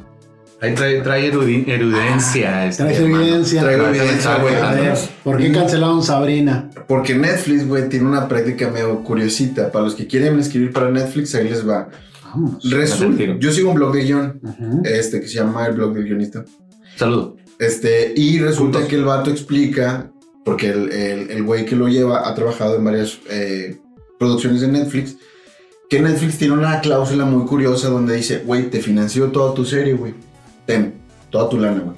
[0.64, 2.66] Ahí trae, trae erudi- erudencia.
[2.66, 3.62] este, Trae evidencia.
[3.62, 4.54] Traigo Ah, evidencia, ah, güey.
[4.54, 6.70] A ver, ¿por qué cancelaron Sabrina?
[6.88, 9.70] Porque Netflix, güey, tiene una práctica medio curiosita.
[9.70, 11.88] Para los que quieren escribir para Netflix, ahí les va.
[12.64, 14.40] Resulta, yo sigo un blog de guion,
[14.84, 16.44] este, que se llama El Blog del Guionista.
[16.96, 17.36] Saludo.
[17.58, 20.10] Este, y resulta que el vato explica,
[20.44, 23.76] porque el, el, el güey que lo lleva ha trabajado en varias eh,
[24.18, 25.16] producciones de Netflix,
[25.88, 29.92] que Netflix tiene una cláusula muy curiosa donde dice, güey, te financió toda tu serie,
[29.94, 30.14] güey.
[30.66, 30.94] Ten,
[31.30, 31.96] toda tu lana, güey.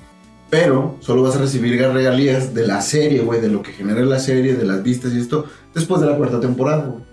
[0.50, 4.20] Pero solo vas a recibir regalías de la serie, güey, de lo que genera la
[4.20, 7.04] serie, de las vistas y esto, después de la cuarta temporada, güey.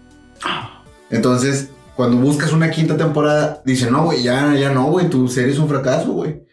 [1.10, 5.54] Entonces, cuando buscas una quinta temporada, dicen, no, güey, ya, ya no, güey, tu serie
[5.54, 6.44] es un fracaso, güey.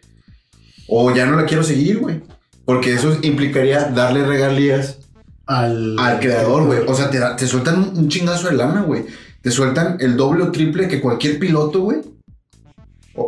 [0.87, 2.21] O ya no la quiero seguir, güey.
[2.65, 4.99] Porque eso implicaría darle regalías
[5.45, 6.79] Al, al creador, güey.
[6.87, 9.05] O sea, te, te sueltan un, chingazo de lana, güey.
[9.41, 12.01] Te sueltan el doble o triple que cualquier piloto, güey.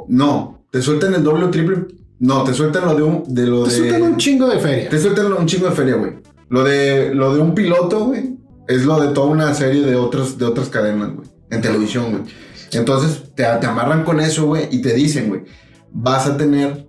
[0.08, 1.86] No, te sueltan el doble o triple.
[2.18, 3.24] No, te sueltan lo de un.
[3.28, 4.90] De lo Te de, sueltan un chingo de feria.
[4.90, 6.14] te sueltan un chingo de feria, güey.
[6.50, 10.40] Lo de, lo de un piloto, güey, es lo de toda una serie de, otros,
[10.40, 11.28] de otras cadenas, güey.
[11.52, 12.24] En televisión, güey.
[12.72, 15.44] Entonces, te, te amarran con eso, güey, y te dicen, güey,
[15.92, 16.88] vas a tener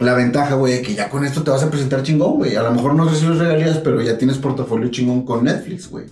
[0.00, 2.56] la ventaja, güey, de que ya con esto te vas a presentar chingón, güey.
[2.56, 6.06] A lo mejor no recibes regalías, pero ya tienes portafolio chingón con Netflix, güey.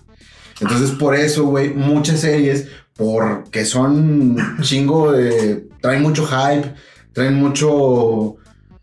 [0.60, 5.68] Entonces, por eso, güey, muchas series, porque son chingo de...
[5.80, 6.72] traen mucho hype,
[7.12, 8.36] traen mucho...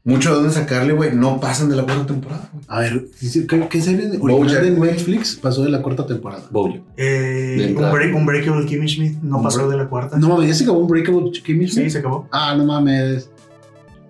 [0.03, 1.13] Mucho de dónde sacarle, güey.
[1.13, 2.65] No pasan de la cuarta temporada, güey.
[2.69, 3.05] A ver,
[3.47, 4.71] ¿qué, qué serie de- original Bojack, de.
[4.71, 6.41] Netflix pasó de la cuarta temporada?
[6.49, 6.79] Bowling.
[6.97, 7.75] Eh.
[7.77, 10.17] Unbreak- Unbreakable Kimmy Schmidt no pasó de la cuarta.
[10.17, 11.89] No mames, ¿ya se acabó un Breakable Kimmy Sí, Schmidt?
[11.91, 12.27] se acabó.
[12.31, 13.29] Ah, no mames.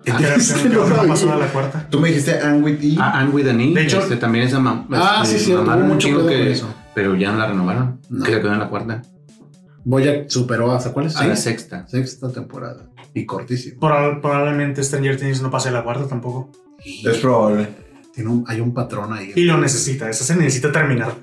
[0.08, 1.86] Ah, Es que pero no no pasó de la cuarta.
[1.90, 2.94] Tú me dijiste Anne with E.
[2.98, 3.74] Ah, Anne with an E.
[3.74, 6.32] De hecho- este, también esa Ah, este, sí, cierto, mamaron hubo un mucho que- con
[6.32, 6.74] eso.
[6.94, 7.98] Pero ya no la renovaron.
[8.08, 8.24] No.
[8.24, 9.02] Que se quedó en la cuarta.
[9.84, 11.16] Bojack superó hasta cuál es?
[11.16, 11.86] A la sexta.
[11.88, 12.86] Sexta temporada.
[13.14, 13.80] Y cortísimo.
[13.80, 16.50] Proba- probablemente Stranger Things no pase la cuarta tampoco.
[16.84, 17.68] Es probable.
[18.14, 19.32] Tiene un- hay un patrón ahí.
[19.34, 21.14] Y lo necesita, eso se necesita terminar.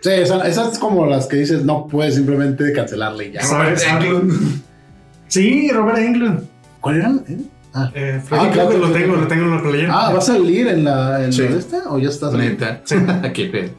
[0.00, 3.42] Sí, esa- esas es como las que dices, no puedes simplemente cancelarle y ya.
[3.42, 3.84] ¿Sabes?
[5.28, 6.44] Sí, Robert Englund.
[6.80, 7.10] ¿Cuál era?
[7.28, 7.38] ¿Eh?
[7.74, 7.90] Ah.
[7.94, 9.20] Eh, Freddy Ah, Krueger lo claro, tengo, claro.
[9.22, 9.92] lo tengo en la playera.
[9.94, 11.42] Ah, ¿va a salir en la en Sí.
[11.42, 11.82] la de esta?
[11.90, 12.60] ¿O ya está saliendo?
[12.66, 12.80] Neta.
[12.84, 12.96] Sí.
[13.34, 13.70] Qué pedo.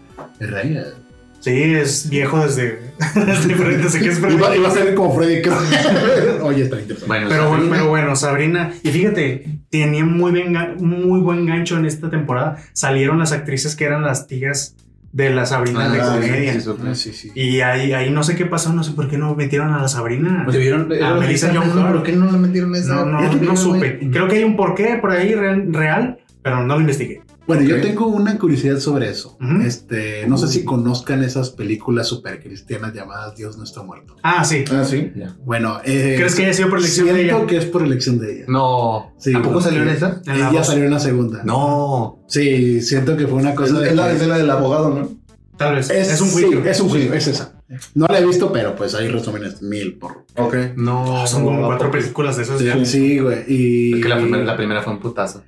[1.43, 2.79] Sí, es viejo desde,
[3.15, 4.35] desde, Freddy- desde que es Freddy.
[4.35, 6.41] Y va a salir como Freddy Krueger.
[6.41, 7.05] Oye, está interesante.
[7.07, 8.71] Bueno, Pero, bueno, Sabrina, pero bueno, Sabrina.
[8.81, 12.57] Y fíjate, tenía muy, buen ga- muy buen gancho en esta temporada.
[12.71, 14.75] Salieron las actrices que eran las tías
[15.11, 16.53] de la Sabrina de Ah, comedia.
[16.53, 17.31] sí, sí, Ah, sí, sí.
[17.35, 19.87] Y ahí, ahí no sé qué pasó, no sé por qué no metieron a la
[19.89, 20.43] Sabrina.
[20.45, 21.93] Pues debieron- A Melissa Joan Hart.
[21.95, 22.95] ¿Por qué no le metieron esa?
[22.95, 23.99] No, no, no no, supe.
[24.11, 27.21] Creo que hay un porqué por ahí real, real, pero no lo investigué.
[27.45, 29.37] Bueno, yo tengo una curiosidad sobre eso.
[29.65, 34.15] Este, no sé si conozcan esas películas super cristianas llamadas Dios no está muerto.
[34.23, 34.63] Ah, sí.
[34.71, 35.11] Ah, sí.
[35.43, 37.45] Bueno, eh, ¿Crees que haya sido por elección de siento ella?
[37.47, 38.45] que es por elección de ella.
[38.47, 39.13] No.
[39.17, 40.21] Sí, ¿A poco porque- salió en esa?
[40.25, 40.67] En Ella voz.
[40.67, 41.43] salió en la segunda.
[41.43, 42.23] No.
[42.27, 45.09] Sí, siento que fue una Es, cosa de es la, es la del abogado, ¿no?
[45.57, 45.89] Tal vez.
[45.89, 46.65] Es, un sí, juicio.
[46.65, 47.61] es un juicio, es esa.
[47.93, 50.25] No la he visto, pero pues hay resúmenes mil por.
[50.37, 50.55] Ok.
[50.77, 51.27] No.
[51.27, 52.59] Son como cuatro películas de esas.
[52.59, 52.85] Sí, ya.
[52.85, 53.43] sí, güey.
[53.47, 53.93] Y.
[53.95, 55.43] Es que la primera, la primera fue un putazo.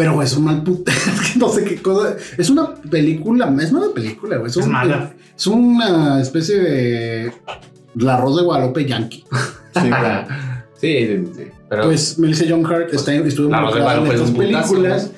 [0.00, 0.90] Pero, güey, es un mal puta.
[1.22, 2.16] Es que no sé qué cosa.
[2.38, 3.54] Es una película.
[3.60, 4.50] Es una película, güey.
[4.50, 5.12] Es un- mala.
[5.36, 7.32] Es una especie de.
[7.96, 9.24] La Rosa de Guadalupe Yankee.
[9.74, 9.88] Sí,
[10.80, 11.42] sí, sí, sí.
[11.68, 15.10] Pero Pues Melissa John Hart está, estuvo involucrada en estas putazo, películas.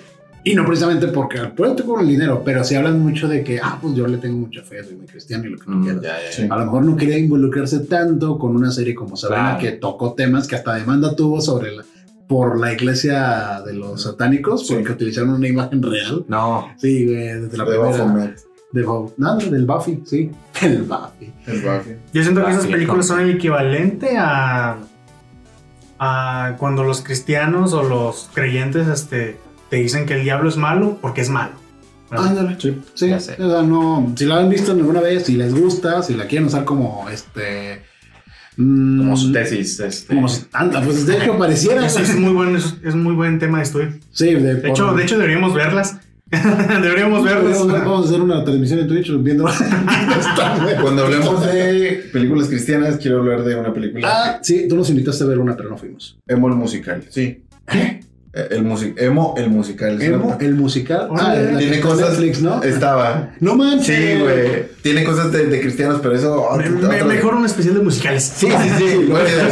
[0.45, 3.79] Y no precisamente porque puedo con el dinero, pero sí hablan mucho de que, ah,
[3.81, 6.03] pues yo le tengo mucha fe, soy muy cristiano y lo que tú Mm, quieras.
[6.03, 6.47] ya, ya, Sí.
[6.51, 9.61] A lo mejor no quería involucrarse tanto con una serie como Sabrina Claro.
[9.61, 11.85] que tocó temas que hasta demanda tuvo sobre la,
[12.29, 14.75] por la iglesia de los satánicos Sí.
[14.75, 16.25] porque utilizaron una imagen real.
[16.29, 16.69] No.
[16.79, 18.35] Sí, güey, desde la De primera.
[18.73, 18.87] De
[19.19, 20.31] nada, del Buffy, sí.
[20.63, 21.33] El Buffy.
[21.47, 21.97] El Buffy.
[22.15, 24.79] Yo siento que esas películas son el equivalente a,
[25.99, 29.37] a cuando los cristianos o los creyentes este,
[29.69, 31.53] te dicen que el diablo es malo porque es malo.
[32.11, 32.29] ¿verdad?
[32.29, 32.57] Ándale.
[32.59, 32.81] Sí.
[32.95, 33.33] Sí, Ya sé.
[33.43, 36.47] o sea, no, si la han visto alguna vez, si les gusta, si la quieren
[36.49, 37.83] usar como este.
[38.57, 39.81] Mm, Como su tesis.
[39.81, 40.15] Este.
[40.15, 41.87] Como anda, pues de hecho pareciera.
[41.87, 43.93] Es, es muy buen, es, es muy buen tema de estudio.
[44.11, 45.97] Sí, de, De hecho, de hecho deberíamos verlas.
[46.33, 47.67] deberíamos verlas.
[47.67, 49.45] Vamos, a hacer una transmisión en Twitch viendo.
[50.81, 54.09] Cuando hablemos de películas cristianas, quiero hablar de una película.
[54.11, 56.19] Ah, sí, tú nos invitaste a ver una, pero no fuimos.
[56.27, 57.05] Emo el musical.
[57.11, 57.43] Sí.
[57.75, 58.01] Eh,
[58.33, 60.01] El music Emo el musical.
[60.01, 61.09] Emo, el musical.
[61.19, 62.11] Ah, la Tiene cosas.
[62.13, 62.63] Netflix, ¿no?
[62.63, 63.31] Estaba.
[63.41, 63.95] No manches.
[63.95, 64.73] Sí, güey.
[64.81, 66.37] Tiene cosas de, de cristianos, pero eso.
[66.57, 68.23] Me- otra- me- otra- mejor un especial de musicales.
[68.35, 69.09] Sí, sí, sí.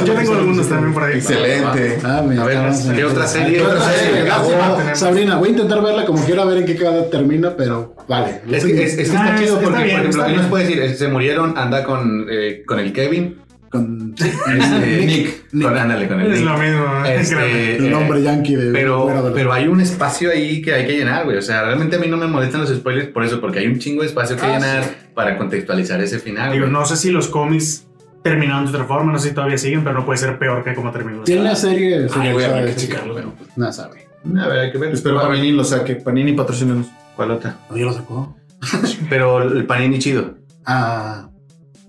[0.06, 1.18] Yo tengo algunos también por ahí.
[1.18, 1.98] Excelente.
[2.02, 3.58] Ah, me A ver, de- ¿qué otra serie?
[3.58, 4.30] ¿Qué otra Ah, serie?
[4.30, 4.94] Ah.
[4.94, 8.40] Sabrina, voy a intentar verla como quiera, a ver en qué cada termina, pero vale.
[8.50, 10.46] Es que, es, es que está Ah, chido está porque, bien, por ejemplo, ¿qué nos
[10.46, 10.82] puede decir?
[10.82, 13.36] Eh, Se murieron, anda con, eh, con el Kevin.
[13.70, 15.50] Con Este, Nick.
[15.62, 16.48] Con, ándale, con el Es Nick.
[16.48, 17.04] lo mismo.
[17.06, 17.16] ¿eh?
[17.20, 20.86] Este, el eh, nombre yankee de Pero, de pero hay un espacio ahí que hay
[20.86, 21.36] que llenar, güey.
[21.36, 23.78] O sea, realmente a mí no me molestan los spoilers por eso, porque hay un
[23.78, 26.52] chingo de espacio que Ah, llenar para contextualizar ese final.
[26.52, 26.72] Digo, güey.
[26.72, 27.86] no sé si los cómics
[28.24, 30.74] terminaron de otra forma, no sé si todavía siguen, pero no puede ser peor que
[30.74, 31.22] como terminó.
[31.22, 33.14] Tiene la serie Ay, güey, de que checarlo.
[33.14, 34.08] pero pues, nada sabe.
[34.36, 34.92] A ver, hay que ver.
[34.92, 35.94] Espero Panini lo saque.
[35.94, 36.88] Panini patrocínanos.
[37.16, 37.56] ¿Cuál otra?
[37.70, 38.36] ¿No ya lo sacó?
[39.08, 40.34] Pero el panini chido.
[40.66, 41.30] Ah,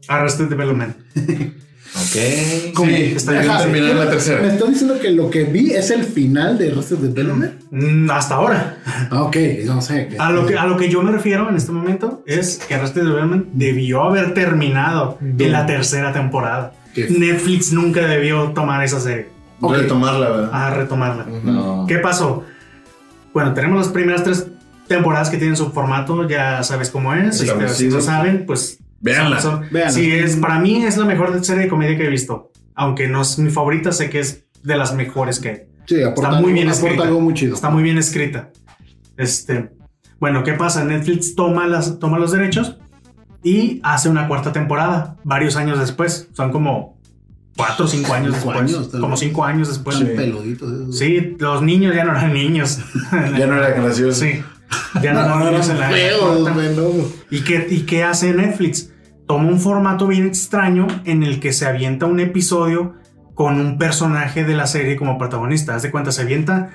[0.07, 0.95] Arrested Development.
[1.93, 2.73] Ok.
[2.73, 2.89] ¿cómo?
[2.89, 4.47] Sí, está bien terminar la ¿Me tercera.
[4.47, 7.53] estás diciendo que lo que vi es el final de Arrested Development?
[7.69, 8.77] Mm, hasta ahora.
[9.09, 9.35] Ah, ok,
[9.65, 10.09] no sé.
[10.17, 13.03] A lo, que, a lo que yo me refiero en este momento es que Arrested
[13.03, 16.73] Development debió haber terminado en la tercera temporada.
[16.95, 17.07] ¿Qué?
[17.09, 19.27] Netflix nunca debió tomar esa serie,
[19.59, 19.75] Ok.
[19.75, 20.49] Retomarla, ¿verdad?
[20.53, 21.25] a retomarla.
[21.43, 21.85] No.
[21.87, 22.43] ¿Qué pasó?
[23.33, 24.47] Bueno, tenemos las primeras tres
[24.87, 27.39] temporadas que tienen su formato, ya sabes cómo es.
[27.41, 27.95] Este, si sí.
[27.95, 29.41] no saben, pues Véanla.
[29.41, 29.65] son-.
[29.89, 32.51] Sí, es, para mí es la mejor serie de comedia que he visto.
[32.75, 35.57] Aunque no es mi favorita, sé que es de las mejores que hay.
[35.87, 37.07] Sí, aporta, Está muy bien aporta escrita.
[37.07, 37.55] algo muy chido.
[37.55, 38.49] Está muy bien escrita.
[39.17, 39.71] Este,
[40.19, 40.83] bueno, ¿qué pasa?
[40.85, 42.77] Netflix toma, las, toma los derechos
[43.43, 46.29] y hace una cuarta temporada, varios años después.
[46.33, 46.97] Son como
[47.57, 48.75] cuatro o cinco años Cinco después.
[48.75, 49.97] años, como cinco años después.
[49.97, 50.05] Sí.
[50.05, 51.01] peluditos.
[51.01, 51.41] esos.
[51.41, 52.79] los niños ya no eran niños.
[53.37, 54.21] Ya no era gracioso.
[54.23, 54.41] Sí.
[55.01, 57.05] Ya no eran No, niños en eran la feos, no.
[57.29, 58.90] ¿Y qué, ¿Y qué hace Netflix?
[59.31, 62.95] Toma un formato bien extraño en el que se avienta un episodio
[63.33, 65.73] con un personaje de la serie como protagonista.
[65.73, 66.71] Haz de cuenta, se avienta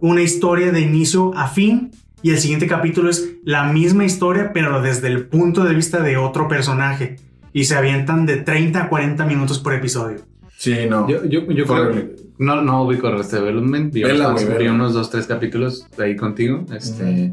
[0.00, 4.82] una historia de inicio a fin y el siguiente capítulo es la misma historia, pero
[4.82, 7.14] desde el punto de vista de otro personaje.
[7.52, 10.18] Y se avientan de 30 a 40 minutos por episodio.
[10.56, 11.08] Sí, no.
[11.08, 12.16] Yo, yo, yo creo horrible.
[12.38, 13.94] no, no ubico Arrested Development.
[13.94, 16.66] Vi, Vela, unos, güey, vi unos dos, tres capítulos ahí contigo.
[16.74, 17.32] Este,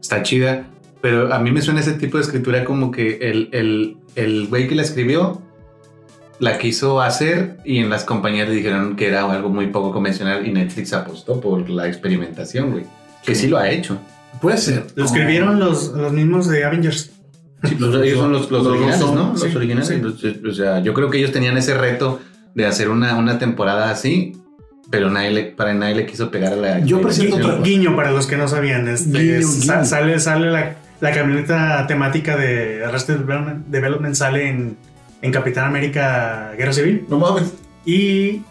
[0.00, 0.66] Está chida.
[1.00, 4.68] Pero a mí me suena ese tipo de escritura como que el, el, el güey
[4.68, 5.42] que la escribió
[6.40, 10.46] la quiso hacer y en las compañías le dijeron que era algo muy poco convencional
[10.46, 12.84] y Netflix apostó por la experimentación, güey.
[13.22, 13.98] Que sí lo ha hecho.
[14.40, 14.86] Puede ser.
[14.94, 17.10] Lo escribieron los, los mismos de Avengers.
[17.62, 19.36] Sí, los, ellos son los, los los originales, son, ¿no?
[19.36, 19.88] sí, los originales.
[19.88, 20.40] sí.
[20.48, 22.20] O sea, yo creo que ellos tenían ese reto
[22.54, 24.32] de hacer una, una temporada así,
[24.90, 26.78] pero nadie le, para nadie le quiso pegar a la.
[26.80, 28.88] Yo presiento Guiño para los que no sabían.
[28.88, 29.84] Este, Guiño, guiño.
[29.84, 34.76] Sale, sale la, la camioneta temática de Arrested Development, Development sale en,
[35.22, 37.06] en Capitán América Guerra Civil.
[37.08, 37.52] No mames.
[37.84, 38.42] Y,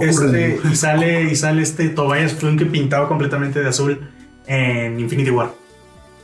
[0.00, 4.00] este, y sale y sale este Tobias Funke pintado completamente de azul
[4.46, 5.50] en Infinity War.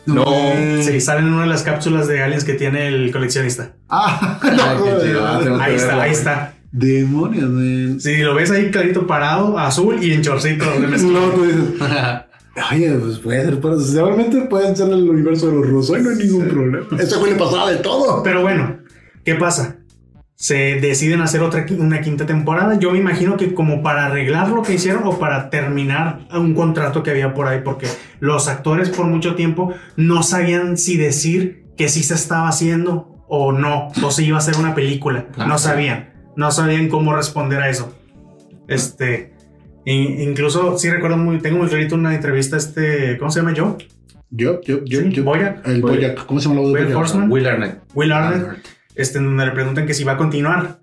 [0.06, 0.24] No.
[0.80, 3.72] Sí, sale en una de las cápsulas de aliens que tiene el coleccionista.
[3.88, 6.54] Ah, Ah, no, que Ahí está, ahí está.
[6.72, 8.00] Demonios, man.
[8.00, 10.64] Si lo ves ahí clarito parado, azul y en chorcito.
[10.80, 11.80] No, tú dices.
[12.70, 16.10] Oye, pues puede ser, pero seguramente pueden ser el universo de los rusos, ahí no
[16.10, 16.86] hay ningún problema.
[16.98, 18.22] Ese güey le pasaba de todo.
[18.22, 18.78] Pero bueno,
[19.24, 19.76] ¿qué pasa?
[20.34, 22.78] Se deciden hacer otra una quinta temporada.
[22.78, 27.02] Yo me imagino que como para arreglar lo que hicieron o para terminar un contrato
[27.02, 27.86] que había por ahí, porque
[28.20, 33.52] los actores por mucho tiempo no sabían si decir que sí se estaba haciendo o
[33.52, 35.26] no, o si iba a ser una película.
[35.38, 35.64] Ah, No sí.
[35.68, 37.96] sabían, no sabían cómo responder a eso.
[38.68, 39.31] Este,
[39.84, 43.76] in- incluso sí recuerdo muy, tengo muy clarito una entrevista, este, ¿cómo se llama yo?
[44.30, 45.24] Yo, yo, yo, Sí, yo.
[45.24, 45.66] Boyack.
[45.66, 46.96] El Boyack, ¿cómo se llama de Will Boyack?
[46.98, 47.30] Horseman.
[47.30, 47.78] Will Arnett.
[47.94, 48.46] Will Arnett.
[48.94, 50.78] este, donde le preguntan que si va a continuar.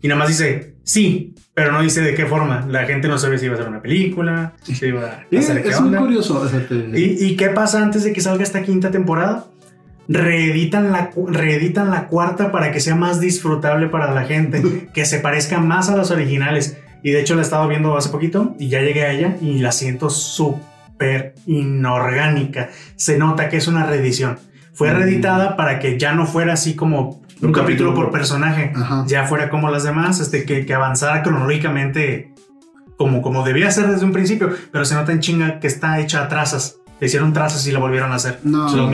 [0.00, 2.66] Y nada más dice, sí, pero no dice de qué forma.
[2.68, 5.62] La gente no sabe si iba a ser una película, si iba a Sí, hacer
[5.62, 6.46] qué es muy curioso.
[6.94, 9.46] ¿Y, y qué pasa antes de que salga esta quinta temporada?
[10.08, 15.18] Reeditan la, reeditan la cuarta para que sea más disfrutable para la gente, que se
[15.20, 16.76] parezca más a las originales.
[17.04, 19.58] Y de hecho la he estado viendo hace poquito y ya llegué a ella y
[19.60, 22.70] la siento súper inorgánica.
[22.96, 24.38] Se nota que es una reedición.
[24.72, 24.96] Fue Mm.
[24.96, 29.04] reeditada para que ya no fuera así como un, Un capítulo capítulo por personaje, Ajá.
[29.06, 32.32] ya fuera como las demás, este, que, que avanzara cronológicamente
[32.96, 36.22] como, como debía ser desde un principio, pero se nota en chinga que está hecha
[36.22, 36.78] a trazas.
[37.00, 38.38] Le hicieron trazas y la volvieron a hacer.
[38.44, 38.90] No, Es lo.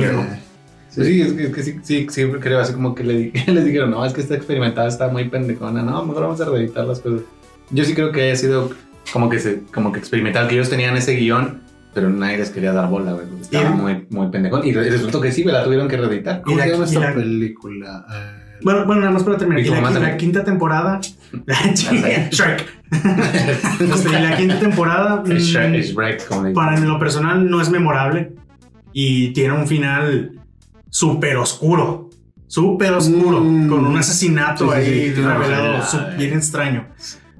[0.88, 3.64] Sí, sí, es que, es que sí, sí, sí, creo así como que le, les
[3.64, 6.98] dijeron, no, es que esta experimentada está muy pendejona, no, mejor vamos a reeditar las
[6.98, 7.20] cosas.
[7.70, 8.70] Yo sí creo que haya sido
[9.12, 11.60] como que se, como que experimental, que ellos tenían ese guion,
[11.94, 14.64] pero nadie les quería dar bola, güey, estaba muy, muy pendejón.
[14.66, 16.42] Y re- resultó que sí, la tuvieron que reeditar.
[16.42, 18.06] ¿Cómo se la- llama esta la- película?
[18.12, 19.64] Eh, Bueno, bueno, nada más para terminar.
[19.64, 21.00] Y la, quinta temporada.
[22.30, 22.66] Shrek.
[23.80, 25.22] Este, la quinta temporada.
[25.24, 28.32] Mm, Shrek, para en lo personal no es memorable.
[28.92, 30.32] Y tiene un final
[30.90, 32.10] súper oscuro.
[32.48, 33.40] Súper oscuro.
[33.40, 33.68] Mm.
[33.68, 35.78] Con un asesinato Sí, ahí sí, revelado.
[35.78, 36.86] no, bien extraño.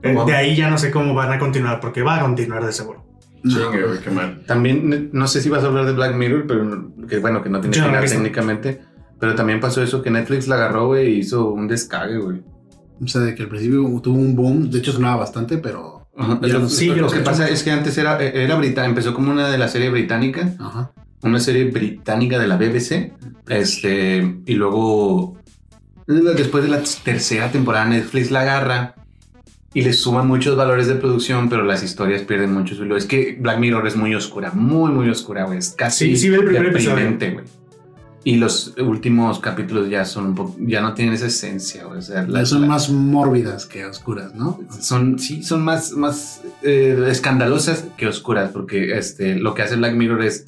[0.03, 0.25] Eh, ¿Cómo?
[0.25, 3.05] de ahí ya no sé cómo van a continuar, porque va a continuar de seguro.
[3.47, 4.43] Chingue, güey, qué mal.
[4.47, 7.61] También, no sé si vas a hablar de Black Mirror, pero que bueno, que no
[7.61, 8.81] tiene Yo final técnicamente.
[9.19, 12.43] Pero también pasó eso que Netflix la agarró, güey, y hizo un descague, güey.
[13.03, 14.71] O sea, de que al principio tuvo un boom.
[14.71, 16.09] De hecho, sonaba bastante, pero.
[16.17, 16.39] Ajá.
[16.41, 19.31] No- sí, lo yo lo que pasa es que antes era, era británica, empezó como
[19.33, 20.91] una de la serie británica, Ajá.
[21.23, 23.13] una serie británica de la BBC,
[23.49, 25.39] este, y luego,
[26.07, 28.95] después de la tercera temporada, Netflix la agarra
[29.73, 32.85] y le suman muchos valores de producción, pero las historias pierden mucho su.
[32.97, 35.59] Es que Black Mirror es muy oscura, muy, muy oscura, güey.
[35.59, 36.97] Es casi Sí, sí, el primer episodio.
[36.97, 37.45] deprimente, güey.
[38.23, 42.01] Y los últimos capítulos ya son un poco, ya no tienen esa esencia, güey.
[42.01, 44.61] O sea, la- son la- más mórbidas que oscuras, ¿no?
[44.81, 49.95] son, sí, son más, más eh, escandalosas que oscuras, porque este, lo que hace Black
[49.95, 50.47] Mirror es,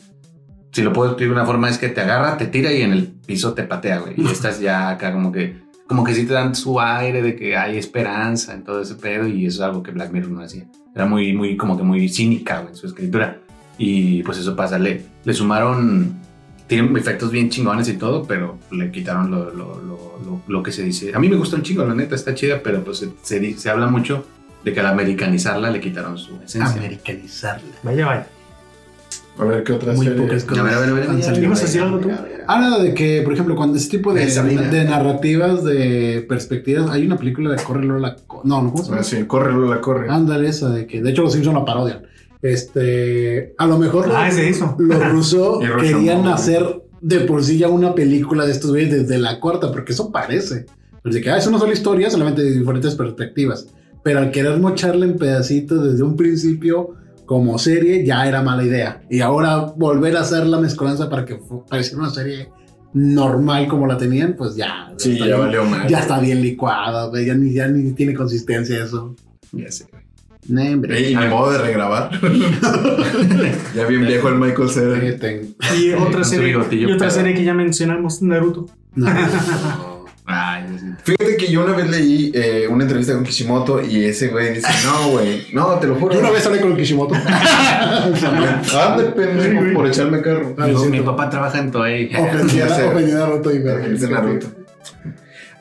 [0.72, 2.92] si lo puedo explicar de una forma, es que te agarra, te tira y en
[2.92, 4.14] el piso te patea, güey.
[4.18, 5.56] Y estás ya acá como que,
[5.92, 9.26] como que sí te dan su aire de que hay esperanza en todo ese pedo
[9.26, 10.64] y eso es algo que Black Mirror no hacía.
[10.94, 13.40] Era muy, muy, como que muy cínica, en su escritura.
[13.76, 16.16] Y pues eso pasa, le, le sumaron,
[16.66, 20.72] tienen efectos bien chingones y todo, pero le quitaron lo, lo, lo, lo, lo que
[20.72, 21.12] se dice.
[21.14, 23.68] A mí me gusta un chingo, la neta, está chida, pero pues se, se, se
[23.68, 24.24] habla mucho
[24.64, 26.72] de que al americanizarla le quitaron su esencia.
[26.72, 27.68] Americanizarla.
[27.82, 28.26] Vaya, vaya.
[29.38, 30.22] A ver qué otra Muy serie?
[30.22, 30.58] pocas cosas.
[30.64, 31.42] A ver, a ver, a ver.
[31.42, 32.10] ¿Ibas a decir algo tú?
[32.46, 34.62] Habla de que, por ejemplo, cuando ese tipo de, mina.
[34.62, 38.16] de narrativas, de perspectivas, hay una película de Corre Lola.
[38.26, 39.00] Co- No, no, ¿cómo se llama?
[39.00, 40.10] Ah, sí, corre, Lola, corre.
[40.10, 42.02] Ándale, esa de que, de hecho, los Simpson la parodian.
[42.42, 44.76] Este, a lo mejor Ah, los, es de eso.
[44.78, 46.34] los rusos querían no.
[46.34, 50.12] hacer de por sí ya una película de estos güeyes desde la cuarta, porque eso
[50.12, 50.66] parece.
[51.02, 53.66] Pues de que ah, es una sola historia, solamente de diferentes perspectivas.
[54.04, 56.94] Pero al querer mocharla en pedacitos desde un principio
[57.26, 59.02] como serie, ya era mala idea.
[59.10, 62.48] Y ahora volver a hacer la mezcolanza para que pareciera una serie
[62.94, 64.92] normal como la tenían, pues ya.
[64.98, 65.88] Sí, ya bien- valió mal.
[65.88, 69.14] Ya está bien licuada, güey, ya ni, ya ni tiene consistencia eso.
[69.52, 70.02] Ya sé, güey.
[70.48, 70.60] No,
[70.98, 72.10] Y ni modo de regrabar.
[73.76, 74.98] ya bien viejo el Michael Cera.
[75.78, 78.66] Y otra serie, y otra serie que ya mencionamos, Naruto.
[78.96, 79.06] no.
[80.24, 80.64] Ay.
[81.02, 84.68] Fíjate que yo una vez leí eh, una entrevista con Kishimoto y ese güey dice,
[84.84, 86.14] no, güey, no, te lo juro.
[86.14, 87.14] Yo una vez hablé con Kishimoto.
[88.76, 90.54] Ande, pendejo, por echarme carro.
[90.58, 92.14] Ah, Mi- papá trabaja en Toei.
[92.14, 92.84] Ofendía Ya sé.
[92.84, 94.46] ofendía a Naruto y Naruto.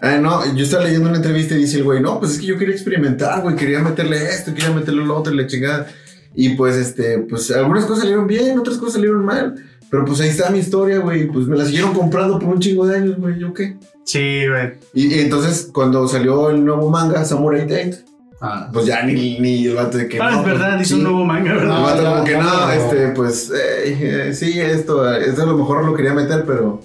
[0.01, 2.47] Ah, no, yo estaba leyendo una entrevista y dice el güey, no, pues es que
[2.47, 5.87] yo quería experimentar, güey, quería meterle esto, quería meterle lo otro y la chingada.
[6.33, 9.55] Y pues, este, pues algunas cosas salieron bien, otras cosas salieron mal.
[9.91, 11.27] Pero pues ahí está mi historia, güey.
[11.27, 13.37] Pues me la siguieron comprando por un chingo de años, güey.
[13.37, 13.77] ¿Yo qué?
[14.05, 14.73] Sí, güey.
[14.93, 18.05] Y, y entonces, cuando salió el nuevo manga, Samurai Date,
[18.43, 20.19] Ah, pues ya ni, ni el vato de que.
[20.19, 21.07] Ah, no, es verdad, pues, hizo un sí.
[21.07, 21.75] nuevo manga, ¿verdad?
[21.75, 22.71] No, vato ya, como que no, no.
[22.71, 26.81] este, pues, eh, eh, sí, esto, esto a lo mejor lo quería meter, pero.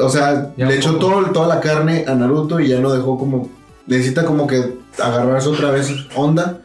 [0.00, 2.92] O sea, Ya le un echó todo, toda la carne a Naruto y ya no
[2.92, 3.50] dejó como.
[3.88, 6.60] Necesita como que agarrarse otra vez onda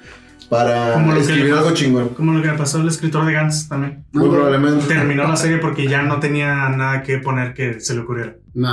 [0.53, 2.09] para Como lo que escribir le- algo chingón.
[2.09, 4.05] Como lo que le pasó al escritor de Gantz también.
[4.11, 4.85] Muy probablemente.
[4.87, 8.35] Terminó la serie porque ya no tenía nada que poner que se le ocurriera.
[8.53, 8.71] No,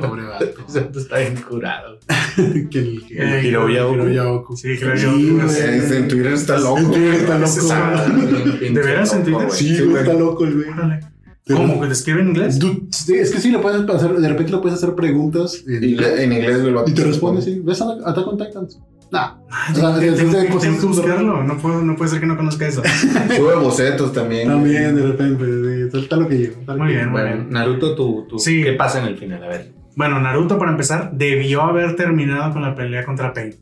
[0.00, 0.44] pobre vato.
[0.98, 1.98] Está bien curado.
[2.70, 3.94] que el, que el Hiroya Oku.
[3.94, 4.56] Hiroya Oku.
[4.56, 4.88] Sí, yo.
[4.96, 5.60] Sí,
[5.94, 6.78] en Twitter está loco.
[6.78, 8.58] En Twitter está loco.
[8.60, 9.50] ¿De veras en Twitter?
[9.50, 10.68] Sí, está loco el güey.
[10.68, 11.00] Órale.
[11.48, 11.80] ¿Cómo?
[11.80, 12.58] ¿Que te escribe en inglés?
[12.58, 15.82] Du- sí, es que sí, le puedes hacer, de repente le puedes hacer preguntas en
[15.82, 16.74] Y le- en inglés, güey.
[16.86, 17.60] y te responde, sí.
[17.64, 18.78] ¿Ves a Attack on Titans?
[19.12, 19.34] Nah.
[19.50, 21.44] Ay, O sea, tengo, es tengo de que- cosas tengo que súper- buscarlo.
[21.44, 22.82] No, puedo, no puede ser que no conozca eso.
[23.36, 24.48] Sube bocetos también.
[24.48, 27.50] También, de repente, está lo que lo Muy que bien, muy Bueno, bien.
[27.50, 28.62] Naruto, tú, tú- Sí.
[28.64, 29.44] ¿qué pasa en el final?
[29.44, 29.72] A ver.
[29.94, 33.54] Bueno, Naruto, para empezar, debió haber terminado con la pelea contra Pain.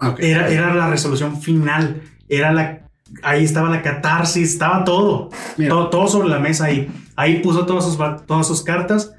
[0.00, 0.18] Ok.
[0.18, 2.02] Era, era la resolución final.
[2.28, 2.82] Era la.
[3.22, 5.30] Ahí estaba la catarsis, estaba todo.
[5.68, 6.90] Todo, todo sobre la mesa ahí.
[7.14, 7.96] Ahí puso todas sus,
[8.26, 9.12] todas sus cartas.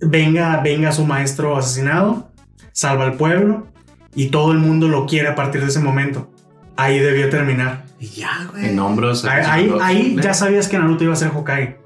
[0.00, 2.30] Venga, venga su maestro asesinado.
[2.72, 3.66] Salva al pueblo.
[4.14, 6.30] Y todo el mundo lo quiere a partir de ese momento.
[6.76, 7.84] Ahí debió terminar.
[8.00, 8.66] Y ya, güey.
[8.70, 9.24] En hombros.
[9.24, 11.76] Ahí, ahí, ahí ya sabías que Naruto iba a ser Hokage.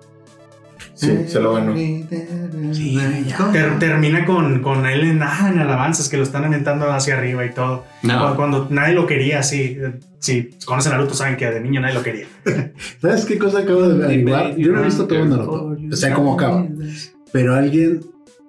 [0.94, 1.74] Sí, se lo bueno.
[2.72, 2.96] Sí,
[3.26, 3.50] ya.
[3.50, 7.44] Ter- termina con, con él en, ah, en alabanzas que lo están aventando hacia arriba
[7.44, 7.84] y todo.
[8.02, 8.36] Cuando, No.
[8.36, 9.76] cuando nadie lo quería, así.
[9.80, 12.26] eh, Si conocen a Naruto, saben que de niño nadie lo quería.
[13.00, 14.54] ¿Sabes qué cosa acabo de averiguar?
[14.56, 15.76] Yo no he visto todo Naruto.
[15.90, 16.66] O sea, cómo acaba.
[17.32, 18.00] Pero alguien.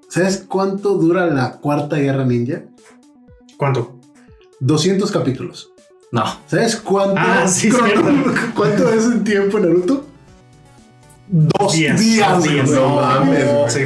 [0.10, 2.62] ¿Sabes cuánto dura la cuarta guerra ninja?
[3.64, 3.98] ¿Cuánto?
[4.60, 5.72] 200 capítulos.
[6.12, 6.26] No.
[6.48, 7.16] ¿Sabes cuánto?
[7.18, 7.72] Ah, sí,
[8.54, 10.06] ¿Cuánto es en tiempo Naruto?
[11.30, 11.98] Dos días.
[11.98, 12.40] Días.
[12.40, 12.62] güey.
[12.64, 13.46] No mames.
[13.70, 13.84] Sí.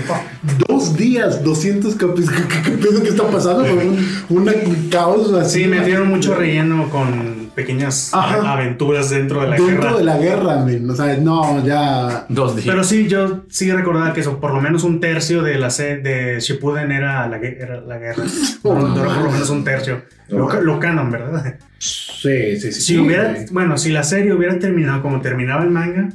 [0.68, 2.32] Dos días, 200 capítulos.
[2.32, 3.66] ¿Qué, qué, qué que está pasando?
[3.66, 5.62] Un, un caos así.
[5.62, 8.54] Sí, metieron mucho relleno con pequeñas Ajá.
[8.54, 9.98] aventuras dentro de la Dentro guerra.
[9.98, 10.88] de la guerra, men.
[10.90, 12.28] O sea, no, ya.
[12.30, 12.68] Dos días.
[12.68, 15.98] Pero sí, yo sí recordaba que eso, por lo menos un tercio de la se-
[15.98, 18.24] de Shippuden era la, era la guerra.
[18.62, 20.04] Por, duró por lo menos un tercio.
[20.30, 21.56] Lo, ca- lo canon, ¿verdad?
[21.80, 22.72] Sí, sí, sí.
[22.74, 26.10] Si sí, hubiera, bueno, si la serie hubiera terminado como terminaba el manga,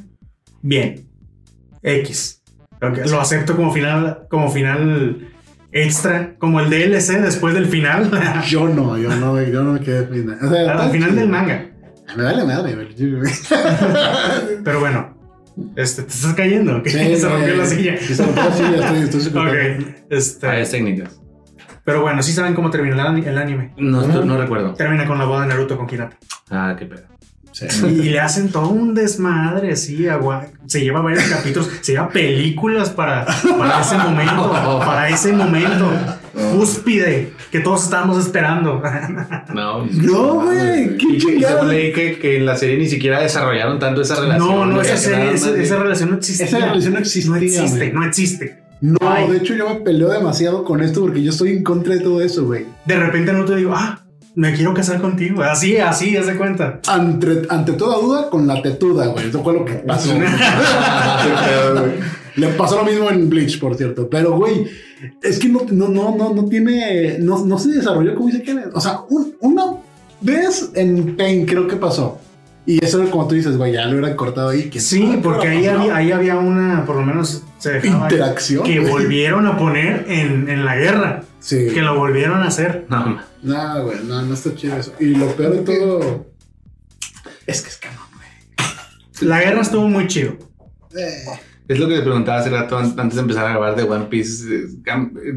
[0.61, 1.05] bien.
[1.81, 2.41] X.
[3.09, 5.27] Lo acepto como final, como final
[5.73, 8.09] extra, como el DLC después del final.
[8.47, 10.37] Yo no, yo no, yo no me quedé final.
[10.41, 11.65] O sea, Al final del manga.
[12.15, 12.77] Me vale madre.
[14.63, 15.17] Pero bueno,
[15.75, 16.81] este, te estás cayendo.
[16.85, 17.97] Sí, se rompió la silla.
[17.97, 19.41] Se rompió la silla, estoy, estoy súper
[19.81, 21.19] Ok, este, Varias técnicas.
[21.83, 23.73] pero bueno, sí saben cómo termina el ani- el anime.
[23.77, 24.73] No, no, no recuerdo.
[24.73, 26.17] Termina con la boda de Naruto con Hinata.
[26.51, 27.03] Ah, qué pedo.
[27.53, 27.65] Sí.
[27.85, 30.47] Y le hacen todo un desmadre, así, agua.
[30.65, 33.25] Se lleva varios capítulos, se lleva películas para,
[33.57, 34.49] para ese momento,
[34.79, 35.89] para ese momento.
[36.51, 38.81] Cúspide, que todos estábamos esperando.
[39.53, 39.85] No.
[39.85, 41.69] No, güey, qué chingada.
[41.69, 44.47] que, que en la serie ni siquiera desarrollaron tanto esa relación.
[44.49, 46.43] No, no, esa, serie- esa, de- esa relación no existe.
[46.45, 48.63] Esa relación no existía, No existe, no existe.
[48.81, 49.29] No, Ay.
[49.31, 52.19] de hecho yo me peleo demasiado con esto porque yo estoy en contra de todo
[52.21, 52.65] eso, güey.
[52.85, 54.02] De repente no te digo, ah,
[54.35, 55.41] me quiero casar contigo.
[55.43, 56.79] Así, así, haz de cuenta.
[56.87, 59.29] Ante, ante toda duda, con la tetuda, güey.
[59.29, 60.13] Eso fue lo que pasó.
[62.35, 64.09] Le pasó lo mismo en Bleach, por cierto.
[64.09, 64.65] Pero, güey,
[65.21, 67.17] es que no, no, no, no, no tiene.
[67.19, 68.71] No, no se desarrolló como dice Kenneth.
[68.73, 69.65] O sea, un- una
[70.21, 72.17] vez en Pain creo que pasó.
[72.65, 74.63] Y eso, como tú dices, güey, ya lo hubieran cortado ahí.
[74.69, 78.63] que Sí, porque ahí había, ahí había una, por lo menos se dejaba Interacción.
[78.63, 78.91] que güey.
[78.91, 81.23] volvieron a poner en, en la guerra.
[81.43, 81.67] Sí.
[81.73, 82.85] Que lo volvieron a hacer.
[82.89, 83.19] No.
[83.41, 84.93] No, güey, no, no está chido eso.
[84.99, 86.27] Y lo peor de todo.
[87.45, 89.27] Es que es canon, güey.
[89.29, 90.37] La guerra estuvo muy chido.
[90.97, 91.25] Eh,
[91.67, 94.05] Es lo que te preguntaba hace rato an- antes de empezar a grabar de One
[94.05, 94.45] Piece.
[94.55, 94.67] eh,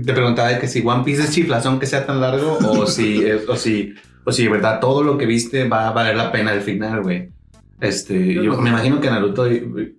[0.04, 3.24] Te preguntaba de que si One Piece es chiflazón que sea tan largo o si,
[3.24, 3.94] es- o si,
[4.24, 7.02] o si de verdad todo lo que viste va a valer la pena al final,
[7.02, 7.30] güey.
[7.81, 8.62] Este, Yo yo no.
[8.62, 9.95] me imagino que Naruto eh,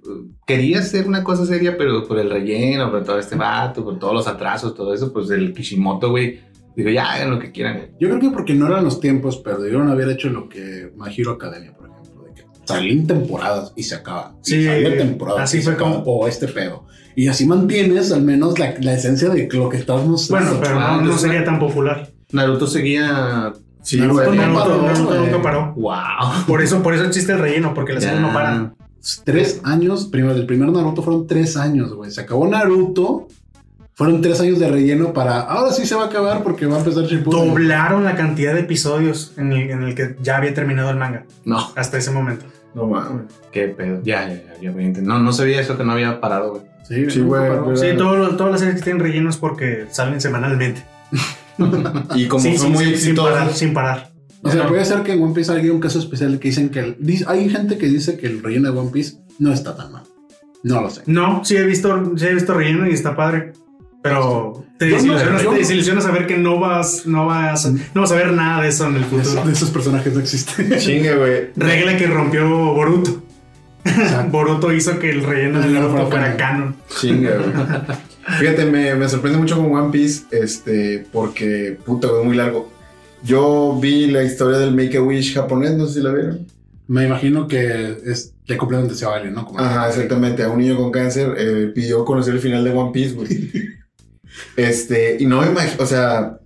[0.45, 4.13] quería hacer una cosa seria, pero por el relleno, por todo este vato, por todos
[4.13, 6.39] los atrasos, todo eso, pues el Kishimoto, güey,
[6.75, 7.91] digo, ya hagan lo que quieran.
[7.99, 11.13] Yo creo que porque no eran los tiempos, pero debieron haber hecho lo que My
[11.15, 14.35] Hero Academia, por ejemplo, de que salían temporadas y se acaba.
[14.41, 16.85] Sí, sale temporada así y se fue acaba, como- O este pedo.
[17.15, 20.51] Y así mantienes al menos la, la esencia de lo que estás mostrando.
[20.51, 22.11] Bueno, pero Ah, no, no sería tan popular.
[22.31, 23.53] Naruto seguía.
[23.87, 24.37] Sí, Naruto güey.
[24.37, 25.73] no paró, Naruto nunca paró.
[25.77, 26.45] ¡Wow!
[26.45, 28.75] Por eso, por eso existe el relleno, porque las series no paran.
[29.23, 32.11] Tres años, primero, el primer Naruto fueron tres años, güey.
[32.11, 33.29] Se acabó Naruto.
[33.93, 35.39] Fueron tres años de relleno para.
[35.39, 37.47] Ahora sí se va a acabar porque va a empezar Shippuden.
[37.47, 41.23] Doblaron la cantidad de episodios en el, en el que ya había terminado el manga.
[41.45, 42.45] No, Hasta ese momento.
[42.75, 43.23] No mames.
[43.53, 44.01] qué pedo.
[44.03, 45.01] Ya, ya, ya.
[45.01, 46.63] No, no sabía eso que no había parado, güey.
[46.83, 47.41] Sí, Sí, güey.
[47.77, 50.85] Sí, todas las series que tienen relleno es porque salen semanalmente.
[52.15, 53.57] Y como Sí, fue sí, muy sí, sin parar, exitoso.
[53.59, 54.11] sin parar.
[54.43, 56.79] O sea, puede ser que en One Piece haya un caso especial que dicen que.
[56.79, 56.97] el-
[57.27, 60.03] hay gente que dice que el relleno de One Piece no está tan mal.
[60.63, 61.01] No lo sé.
[61.05, 63.53] No, sí he visto, sí he visto relleno y está padre.
[64.03, 68.31] Pero te Yo no- te saber que no vas, no vas, no vas a ver
[68.31, 69.43] nada de eso en el futuro.
[69.43, 70.77] de esos personajes no existen.
[70.77, 71.49] Chingue, güey.
[71.55, 73.23] Regla que rompió Boruto.
[74.31, 76.75] Boruto hizo que el relleno de No, no Naruto fuera canon.
[76.99, 77.97] Chinga, güey.
[78.39, 82.69] Fíjate, me, me sorprende mucho con One Piece, este, porque, puta, es muy largo.
[83.23, 86.45] Yo vi la historia del Make-A-Wish japonés, no sé si la vieron.
[86.87, 89.45] Me imagino que es que cumplen un deseo a alguien, ¿no?
[89.45, 90.43] Como- Ajá, exactamente.
[90.43, 93.27] A un niño con cáncer eh, pidió conocer el final de One Piece, güey.
[94.55, 96.37] Este, y no me imagino, o sea,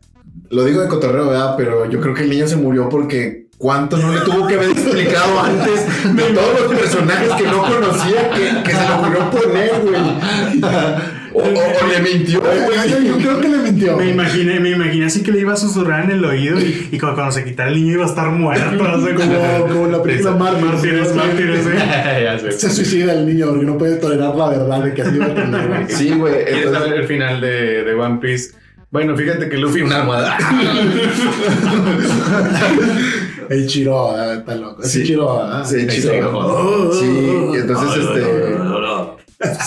[0.51, 1.55] lo digo de cotorreo, ¿verdad?
[1.57, 4.71] Pero yo creo que el niño se murió porque cuánto no le tuvo que haber
[4.71, 5.85] explicado antes
[6.15, 10.61] de todos los personajes que no conocía que, que se le ocurrió poner, güey.
[11.33, 13.95] O, o- o le mintió, Yo, creo que le mintió.
[13.95, 16.99] Me imaginé, me imaginé así que le iba a susurrar en el oído y, y
[16.99, 18.71] cuando, cuando se quitara el niño iba a estar muerto.
[18.83, 21.15] No sé, como, Como, la película Mártires.
[21.15, 22.51] Mártires, ¿eh?
[22.57, 25.33] Se suicida el niño porque no puede tolerar la verdad de que así va a
[25.33, 25.85] tener.
[25.89, 26.33] Sí, güey.
[26.33, 28.51] ¿Quieres entonces- saber el final de, de One Piece?
[28.91, 30.37] Bueno, fíjate que Luffy una almohada.
[33.49, 34.83] El Chiro, ah, está loco.
[34.83, 35.03] Sí.
[35.05, 35.41] Chiro.
[35.41, 35.63] ah.
[35.65, 36.91] Sí, Sí, chido.
[36.93, 36.99] sí.
[36.99, 38.57] Sí, y entonces este.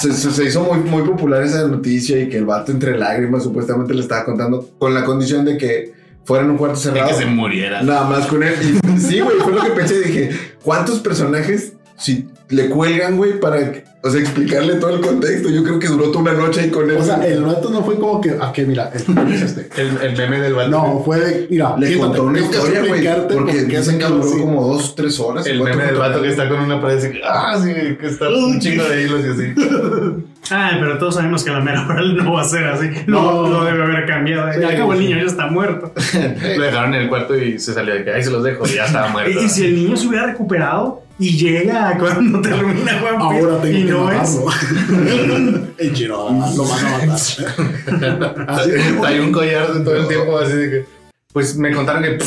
[0.01, 3.43] Se, se- se hizo muy, muy popular esa noticia y que el vato entre lágrimas
[3.43, 5.93] supuestamente le estaba contando con la condición de que
[6.25, 7.09] fuera en un cuarto De cerrado.
[7.09, 7.83] que se muriera.
[7.83, 8.55] Nada más con él.
[8.62, 10.01] Y sí, güey, fue lo que pensé.
[10.01, 10.31] Dije,
[10.62, 13.59] ¿cuántos personajes si le cuelgan, güey, para,
[14.03, 15.49] o sea, explicarle todo el contexto?
[15.49, 16.97] Yo creo que duró toda una noche ahí con él.
[16.99, 19.68] O sea, el rato no fue como que, ah, que mira, el es este.
[19.80, 20.70] El, el meme del vato.
[20.70, 24.38] No, fue de, mira, le siéntate, contó una historia, güey, explicarte porque dicen que duró
[24.38, 25.47] como dos, tres horas.
[25.47, 27.09] El meme del vato que está con una pared así.
[27.24, 29.55] Ah, sí, que está un chingo de hilos y así.
[30.51, 32.90] Ay, pero todos sabemos que la mera hora no va a ser así.
[33.07, 33.45] No.
[33.45, 34.53] No, no debe haber cambiado.
[34.53, 35.95] Sí, Ya acabó el niño, ya está muerto.
[36.57, 38.74] Lo dejaron en el cuarto y se salió de que ahí se los dejo y
[38.74, 39.40] ya estaba muerto.
[39.40, 43.85] Y si el niño se hubiera recuperado y llega cuando termina Piece Ahora tengo y
[43.85, 44.41] que no es.
[44.45, 45.67] matarlo.
[45.79, 48.47] el Chiro ah, lo van a matar.
[48.49, 48.71] Así
[49.05, 50.85] Hay un collar de todo el tiempo así de que.
[51.33, 52.19] Pues me contaron que.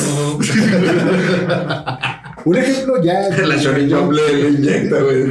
[2.44, 3.28] Un ejemplo ya.
[3.46, 5.24] La Shonen Jump le, le inyecta, güey.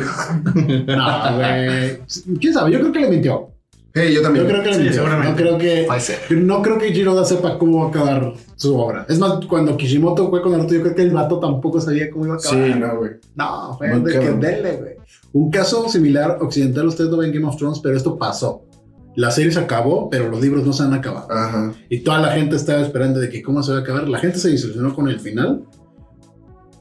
[0.86, 2.00] No, güey.
[2.40, 2.72] ¿Quién sabe?
[2.72, 3.57] Yo creo que le mintió.
[3.98, 4.46] Hey, yo también.
[4.46, 5.30] Yo creo que Sí, seguramente.
[5.30, 5.84] No creo que.
[5.88, 6.20] Puede ser.
[6.32, 9.06] No creo que Jiroda sepa cómo va a acabar su obra.
[9.10, 12.26] Es más, cuando Kishimoto fue con Naruto, yo creo que el vato tampoco sabía cómo
[12.26, 12.68] iba a acabar.
[12.68, 13.12] Sí, no, güey.
[13.36, 14.98] No, fue de que denle, güey.
[15.34, 18.64] Un caso similar occidental, ustedes no ven Game of Thrones, pero esto pasó.
[19.16, 21.32] La serie se acabó, pero los libros no se han acabado.
[21.32, 21.74] Ajá.
[21.90, 24.08] Y toda la gente estaba esperando de que cómo se va a acabar.
[24.08, 25.64] La gente se desilusionó con el final,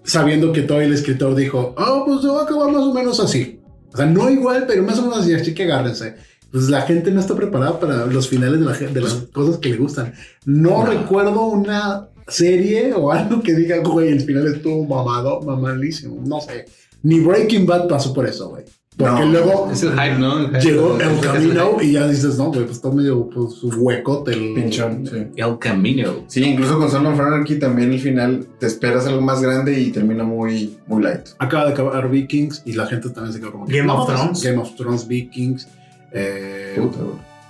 [0.04, 3.20] sabiendo que todo el escritor dijo, oh, pues se va a acabar más o menos
[3.20, 3.60] así.
[3.92, 6.16] O sea, no igual, pero más o menos así, así que agárrense.
[6.56, 9.68] Pues la gente no está preparada para los finales de, la, de las cosas que
[9.68, 10.14] le gustan.
[10.46, 10.86] No, No.
[10.86, 16.18] recuerdo una serie o algo que diga, güey, el final estuvo mamado, mamalísimo.
[16.24, 16.64] No sé.
[17.02, 18.64] Ni Breaking Bad pasó por eso, güey.
[18.96, 20.38] Porque No, luego Es el hype, ¿no?
[20.38, 20.60] El hype.
[20.60, 25.06] llegó el camino y ya dices, no, güey, pues está medio pues, huecote el Pinchón,
[25.06, 25.26] sí.
[25.36, 26.24] El camino.
[26.26, 29.90] Sí, incluso con Son of Anarchy también el final te esperas algo más grande y
[29.90, 31.20] termina muy, muy light.
[31.38, 34.42] Acaba de acabar Vikings y la gente también se quedó como Game of pues, Thrones.
[34.42, 35.68] Game of Thrones, Vikings.
[36.16, 36.98] Eh, Puta,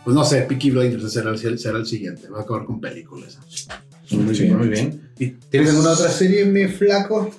[0.05, 2.29] pues no sé, Peaky Blinders será el, será el siguiente.
[2.29, 3.39] Va a acabar con películas.
[4.11, 4.43] Muy Sí.
[4.45, 5.11] bien, muy bien.
[5.19, 7.31] Y- ¿Tienes alguna otra serie, mi flaco?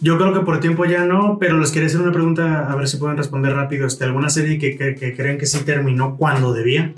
[0.00, 2.86] Yo creo que por tiempo ya no, pero les quería hacer una pregunta a ver
[2.88, 3.86] si pueden responder rápido.
[3.86, 6.92] Este, ¿Alguna serie que, que, que creen que sí terminó cuando debía?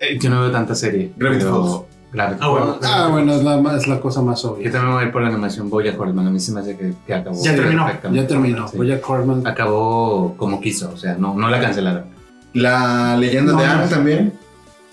[0.00, 1.10] Eh, yo no veo tanta serie.
[1.16, 1.85] Gravity pero- Falls.
[2.16, 2.36] Claro.
[2.40, 2.76] Ah, bueno.
[2.82, 4.70] Ah, bueno, es la, es la cosa más Yo obvia.
[4.72, 6.26] también me voy a ir por la animación Boya Horseman.
[6.26, 7.36] A mí se me hace que, que acabó.
[7.44, 7.86] Ya terminó.
[8.10, 8.68] Ya terminó.
[8.68, 8.76] Sí.
[8.78, 9.46] Bojack Horseman.
[9.46, 10.90] Acabó como quiso.
[10.94, 12.04] O sea, no, no la cancelaron.
[12.54, 13.72] La leyenda No, de no.
[13.72, 14.32] Aang también.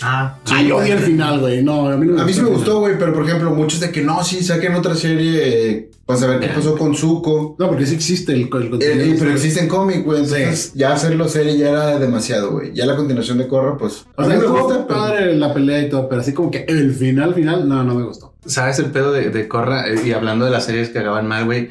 [0.03, 1.63] Ah, Ay, yo odio el final, güey.
[1.63, 3.89] No, a mí no A mí sí me gustó, güey, pero por ejemplo, muchos de
[3.91, 6.55] que no, sí, saquen otra serie eh, para saber qué Ya.
[6.55, 7.55] pasó con Zuko.
[7.57, 10.93] No, porque sí existe el, el Eh, eh, pero existe en cómic, güey, entonces ya
[10.93, 12.73] hacerlo serie ya era demasiado, güey.
[12.73, 14.05] Ya la continuación de Korra, pues.
[14.15, 16.51] O a sea, mí me gusta, pero- padre la pelea y todo, pero así como
[16.51, 18.35] que el final, final, no, no me gustó.
[18.45, 19.87] ¿Sabes el pedo de, de Corra?
[19.87, 21.69] Eh, y hablando de las series que acaban mal, güey.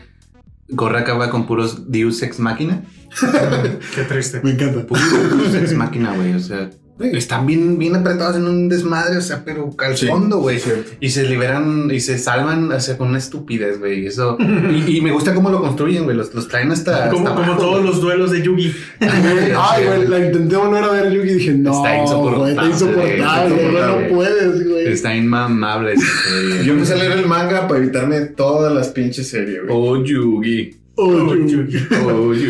[0.75, 2.83] Corra acaba con puros Deus Ex Máquina.
[3.95, 4.41] qué triste.
[4.43, 4.87] Me encanta.
[4.87, 5.05] Puros
[5.53, 6.33] Deus Ex Máquina, güey.
[6.33, 6.71] O sea,
[7.01, 10.59] están bien, bien apretados en un desmadre, o sea, pero al Sí, fondo, güey.
[10.61, 10.93] cierto.
[11.01, 14.05] Y se liberan y se salvan o sea, con una estupidez, güey.
[14.05, 14.37] y Eso.
[14.73, 16.17] Y, y me gusta cómo lo construyen, güey.
[16.17, 17.09] Los, los traen hasta.
[17.11, 17.87] Como, hasta como abajo, todos güey.
[17.87, 18.73] los duelos de Yugi.
[19.01, 23.73] Ay, güey, la intenté volver a ver Yugi y dije, no, Está insoportable, está insoportable,
[24.09, 24.87] no puedes, güey.
[24.93, 25.95] Está inmamable.
[26.65, 29.71] Yo empecé a leer el manga para evitarme todas las pinches series, güey.
[29.71, 30.77] Oh, Yugi.
[30.95, 31.87] Oh, Yugi.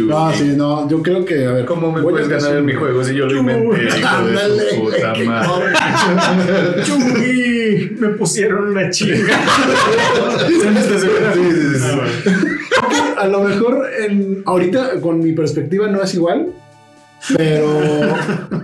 [0.08, 1.64] No, sí, no, yo creo que, a ver.
[1.64, 3.88] ¿Cómo me puedes ganar en mi juego si yo lo inventé?
[4.04, 6.82] Ándale, puta madre?
[6.84, 9.40] Yugi, me pusieron una chinga.
[12.84, 13.22] Ah.
[13.22, 16.52] A lo mejor en, ahorita con mi perspectiva no es igual,
[17.36, 17.66] Pero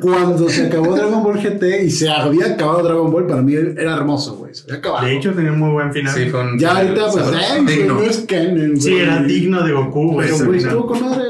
[0.00, 3.94] cuando se acabó Dragon Ball GT y se había acabado Dragon Ball, para mí era
[3.94, 4.54] hermoso, güey.
[4.54, 5.06] Se había acabado.
[5.06, 6.12] De hecho, tenía un muy buen final.
[6.14, 7.94] Sí, fue un ya ahorita, pues, digno.
[7.94, 10.28] no es canon, Sí, era digno de Goku, güey.
[10.30, 11.24] Pero, güey, estuvo con madre.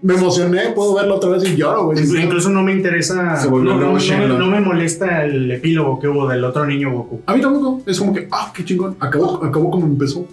[0.00, 1.98] Me emocioné, puedo verlo otra vez y lloro, güey.
[1.98, 3.36] Inclu- Incluso no me interesa.
[3.36, 7.20] Se volvió no, no, me molesta el epílogo que hubo del otro niño Goku.
[7.26, 7.82] A mí tampoco.
[7.86, 8.96] Es como que, ah, qué chingón.
[9.00, 10.26] Acabó, acabó como empezó.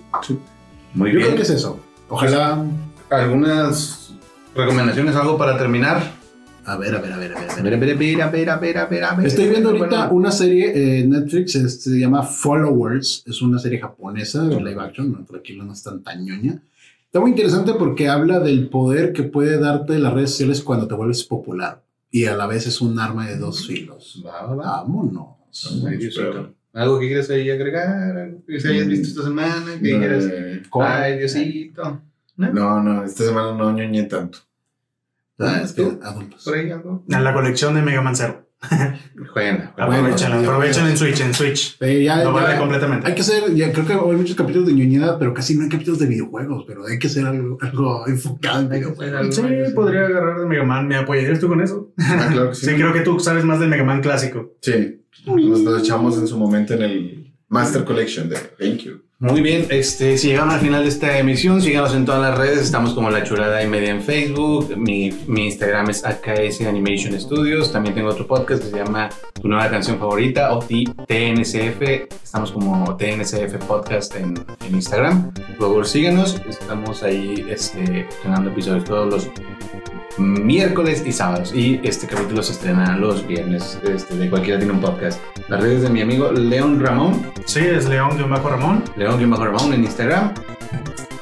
[0.93, 1.25] Muy Yo bien.
[1.27, 1.79] creo que es eso.
[2.07, 2.63] Ojalá.
[3.09, 4.13] ¿Algunas
[4.55, 6.16] recomendaciones, algo para terminar?
[6.67, 7.49] A ver, a ver, a ver, a ver.
[7.49, 9.25] A ver, a ver, a ver, a ver, a ver, a ver.
[9.25, 14.57] Estoy viendo ahorita una serie en Netflix, se llama Followers, es una serie japonesa de
[14.57, 16.61] live action, no, tranquilo, no es tan tañoña.
[17.05, 20.93] Está muy interesante porque habla del poder que puede darte las redes sociales cuando te
[20.93, 24.21] vuelves popular y a la vez es un arma de dos filos.
[24.25, 24.55] Va, va.
[24.55, 25.83] Vámonos.
[25.87, 26.53] Ay, Diosito.
[26.73, 28.17] ¿Algo que quieras ahí agregar?
[28.17, 29.71] ¿Algo que se hayas visto esta semana?
[29.81, 30.25] ¿Qué quieras?
[30.29, 32.01] Eh, Ay, Diosito.
[32.35, 32.51] ¿No?
[32.51, 34.39] No, no, esta semana no ñoñé tanto.
[35.39, 36.43] Ah, es que adultos.
[36.43, 37.03] ¿Por ahí algo?
[37.11, 38.43] A la colección de Mega Man Zero.
[39.33, 39.73] Juega.
[39.77, 40.89] Aprovechenla, ya, aprovechen ya.
[40.89, 41.77] en Switch, en Switch.
[41.79, 43.07] Eh, ya- Lo ya- vale completamente.
[43.07, 45.69] Hay que hacer, ya creo que hay muchos capítulos de ñoñada, pero casi no hay
[45.69, 49.35] capítulos de videojuegos, pero hay que hacer algo, algo enfocado en videojuegos.
[49.35, 49.41] Sí,
[49.75, 50.87] podría agarrar de Mega Man.
[50.87, 51.93] ¿Me apoyarías tú con eso?
[51.99, 52.65] Ah, claro que sí.
[52.65, 54.55] Sí, creo que tú sabes más del Mega Man clásico.
[54.61, 59.03] Sí, nos lo echamos en su momento en el Master Collection de GameCube.
[59.19, 62.59] Muy bien, este, si llegaron al final de esta emisión, síganos en todas las redes,
[62.59, 67.71] estamos como La Chulada y Media en Facebook, mi, mi Instagram es AKS Animation Studios,
[67.71, 69.09] también tengo otro podcast que se llama
[69.41, 71.81] Tu Nueva Canción Favorita o TNCF,
[72.23, 74.35] estamos como TNCF Podcast en,
[74.67, 79.27] en Instagram, por favor síganos, estamos ahí este, estrenando episodios todos los
[80.19, 84.81] miércoles y sábados y este capítulo se estrena los viernes, este, de cualquiera tiene un
[84.81, 85.19] podcast.
[85.47, 88.83] Las redes de mi amigo León Ramón, Sí, es León Bajo Ramón.
[89.15, 90.33] León-Ramón en Instagram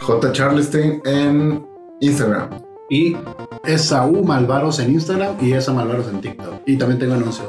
[0.02, 0.32] J.
[0.32, 1.66] Charleston en
[2.00, 2.50] Instagram.
[2.90, 3.16] y
[3.64, 6.62] Es Saúl Malvaros en Instagram y esa Malvaros en TikTok.
[6.66, 7.48] Y también tengo anuncios.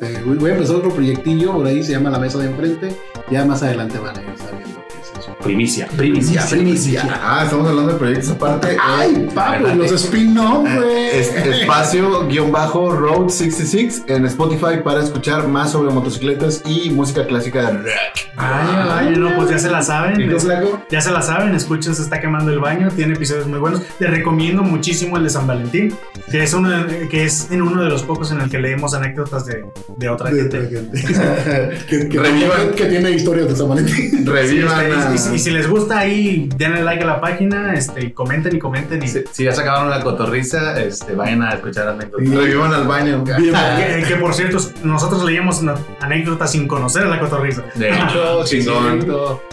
[0.00, 2.96] eh, voy a empezar otro proyectillo por ahí, se llama La Mesa de Enfrente.
[3.30, 4.65] Ya más adelante van a ir sabiendo.
[5.46, 7.20] Primicia, primicia, primicia.
[7.22, 8.76] Ah, estamos hablando de proyectos aparte.
[8.80, 9.74] ¡Ay, Pablo!
[9.74, 11.06] Los spin-off, güey.
[11.12, 17.26] Es- espacio guion bajo Road 66 en Spotify para escuchar más sobre motocicletas y música
[17.26, 17.86] clásica de rock.
[18.36, 20.20] Ay, ay, no, pues ya se la saben.
[20.20, 20.82] ¿Y flaco?
[20.90, 23.80] Ya se la saben, escuchen, se está quemando el baño, tiene episodios muy buenos.
[23.98, 25.94] Les recomiendo muchísimo el de San Valentín,
[26.30, 28.92] que es, uno de- que es en uno de los pocos en el que leemos
[28.94, 29.64] anécdotas de,
[29.96, 30.98] de otra De gente.
[31.88, 32.70] que, que, Revivan.
[32.76, 34.26] que tiene historias de San Valentín.
[34.26, 38.56] Revivan Sí, y, si- les gusta ahí, denle like a la página, este, y comenten
[38.56, 39.02] y comenten.
[39.02, 42.28] Y, Si, si ya se acabaron la cotorriza, este, vayan a escuchar anécdotas.
[42.28, 43.22] Revivan al baño.
[43.24, 47.62] Bien, Ah, que, que, por cierto, nosotros leíamos una- anécdotas sin conocer a la cotorriza.
[47.74, 49.06] De hecho, chingón.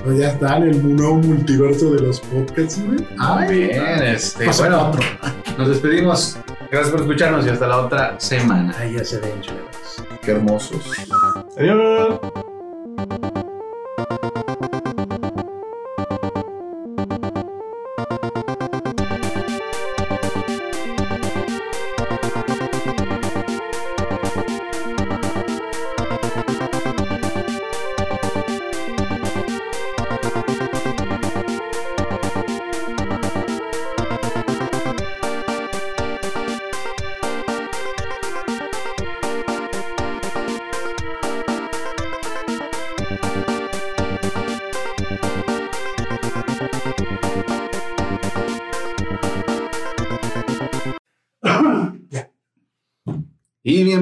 [0.03, 2.99] Pues ya está en el nuevo multiverso de los podcasts, güey.
[3.17, 5.01] Muy bien, este, Pasa bueno, otro.
[5.57, 6.37] nos despedimos.
[6.71, 8.73] Gracias por escucharnos y hasta la otra semana.
[8.79, 9.33] Ahí ya se ven.
[10.23, 10.81] Qué hermosos.
[11.57, 12.19] Adiós.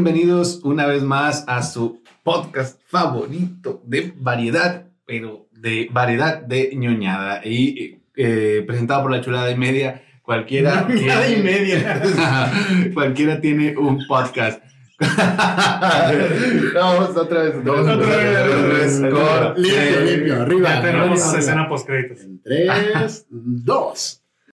[0.03, 7.45] Bienvenidos una vez más a su podcast favorito de variedad, pero de variedad de ñoñada.
[7.45, 10.87] Y eh, presentado por la chulada y media, cualquiera.
[10.89, 12.01] Ñoñada y media.
[12.95, 14.63] cualquiera tiene un podcast.
[16.73, 17.63] Vamos otra vez.
[17.63, 20.69] Vamos Otra vez, Limpio, limpio, arriba.
[20.69, 22.21] Ya tenemos escena post créditos.
[22.21, 24.20] En tres, dos.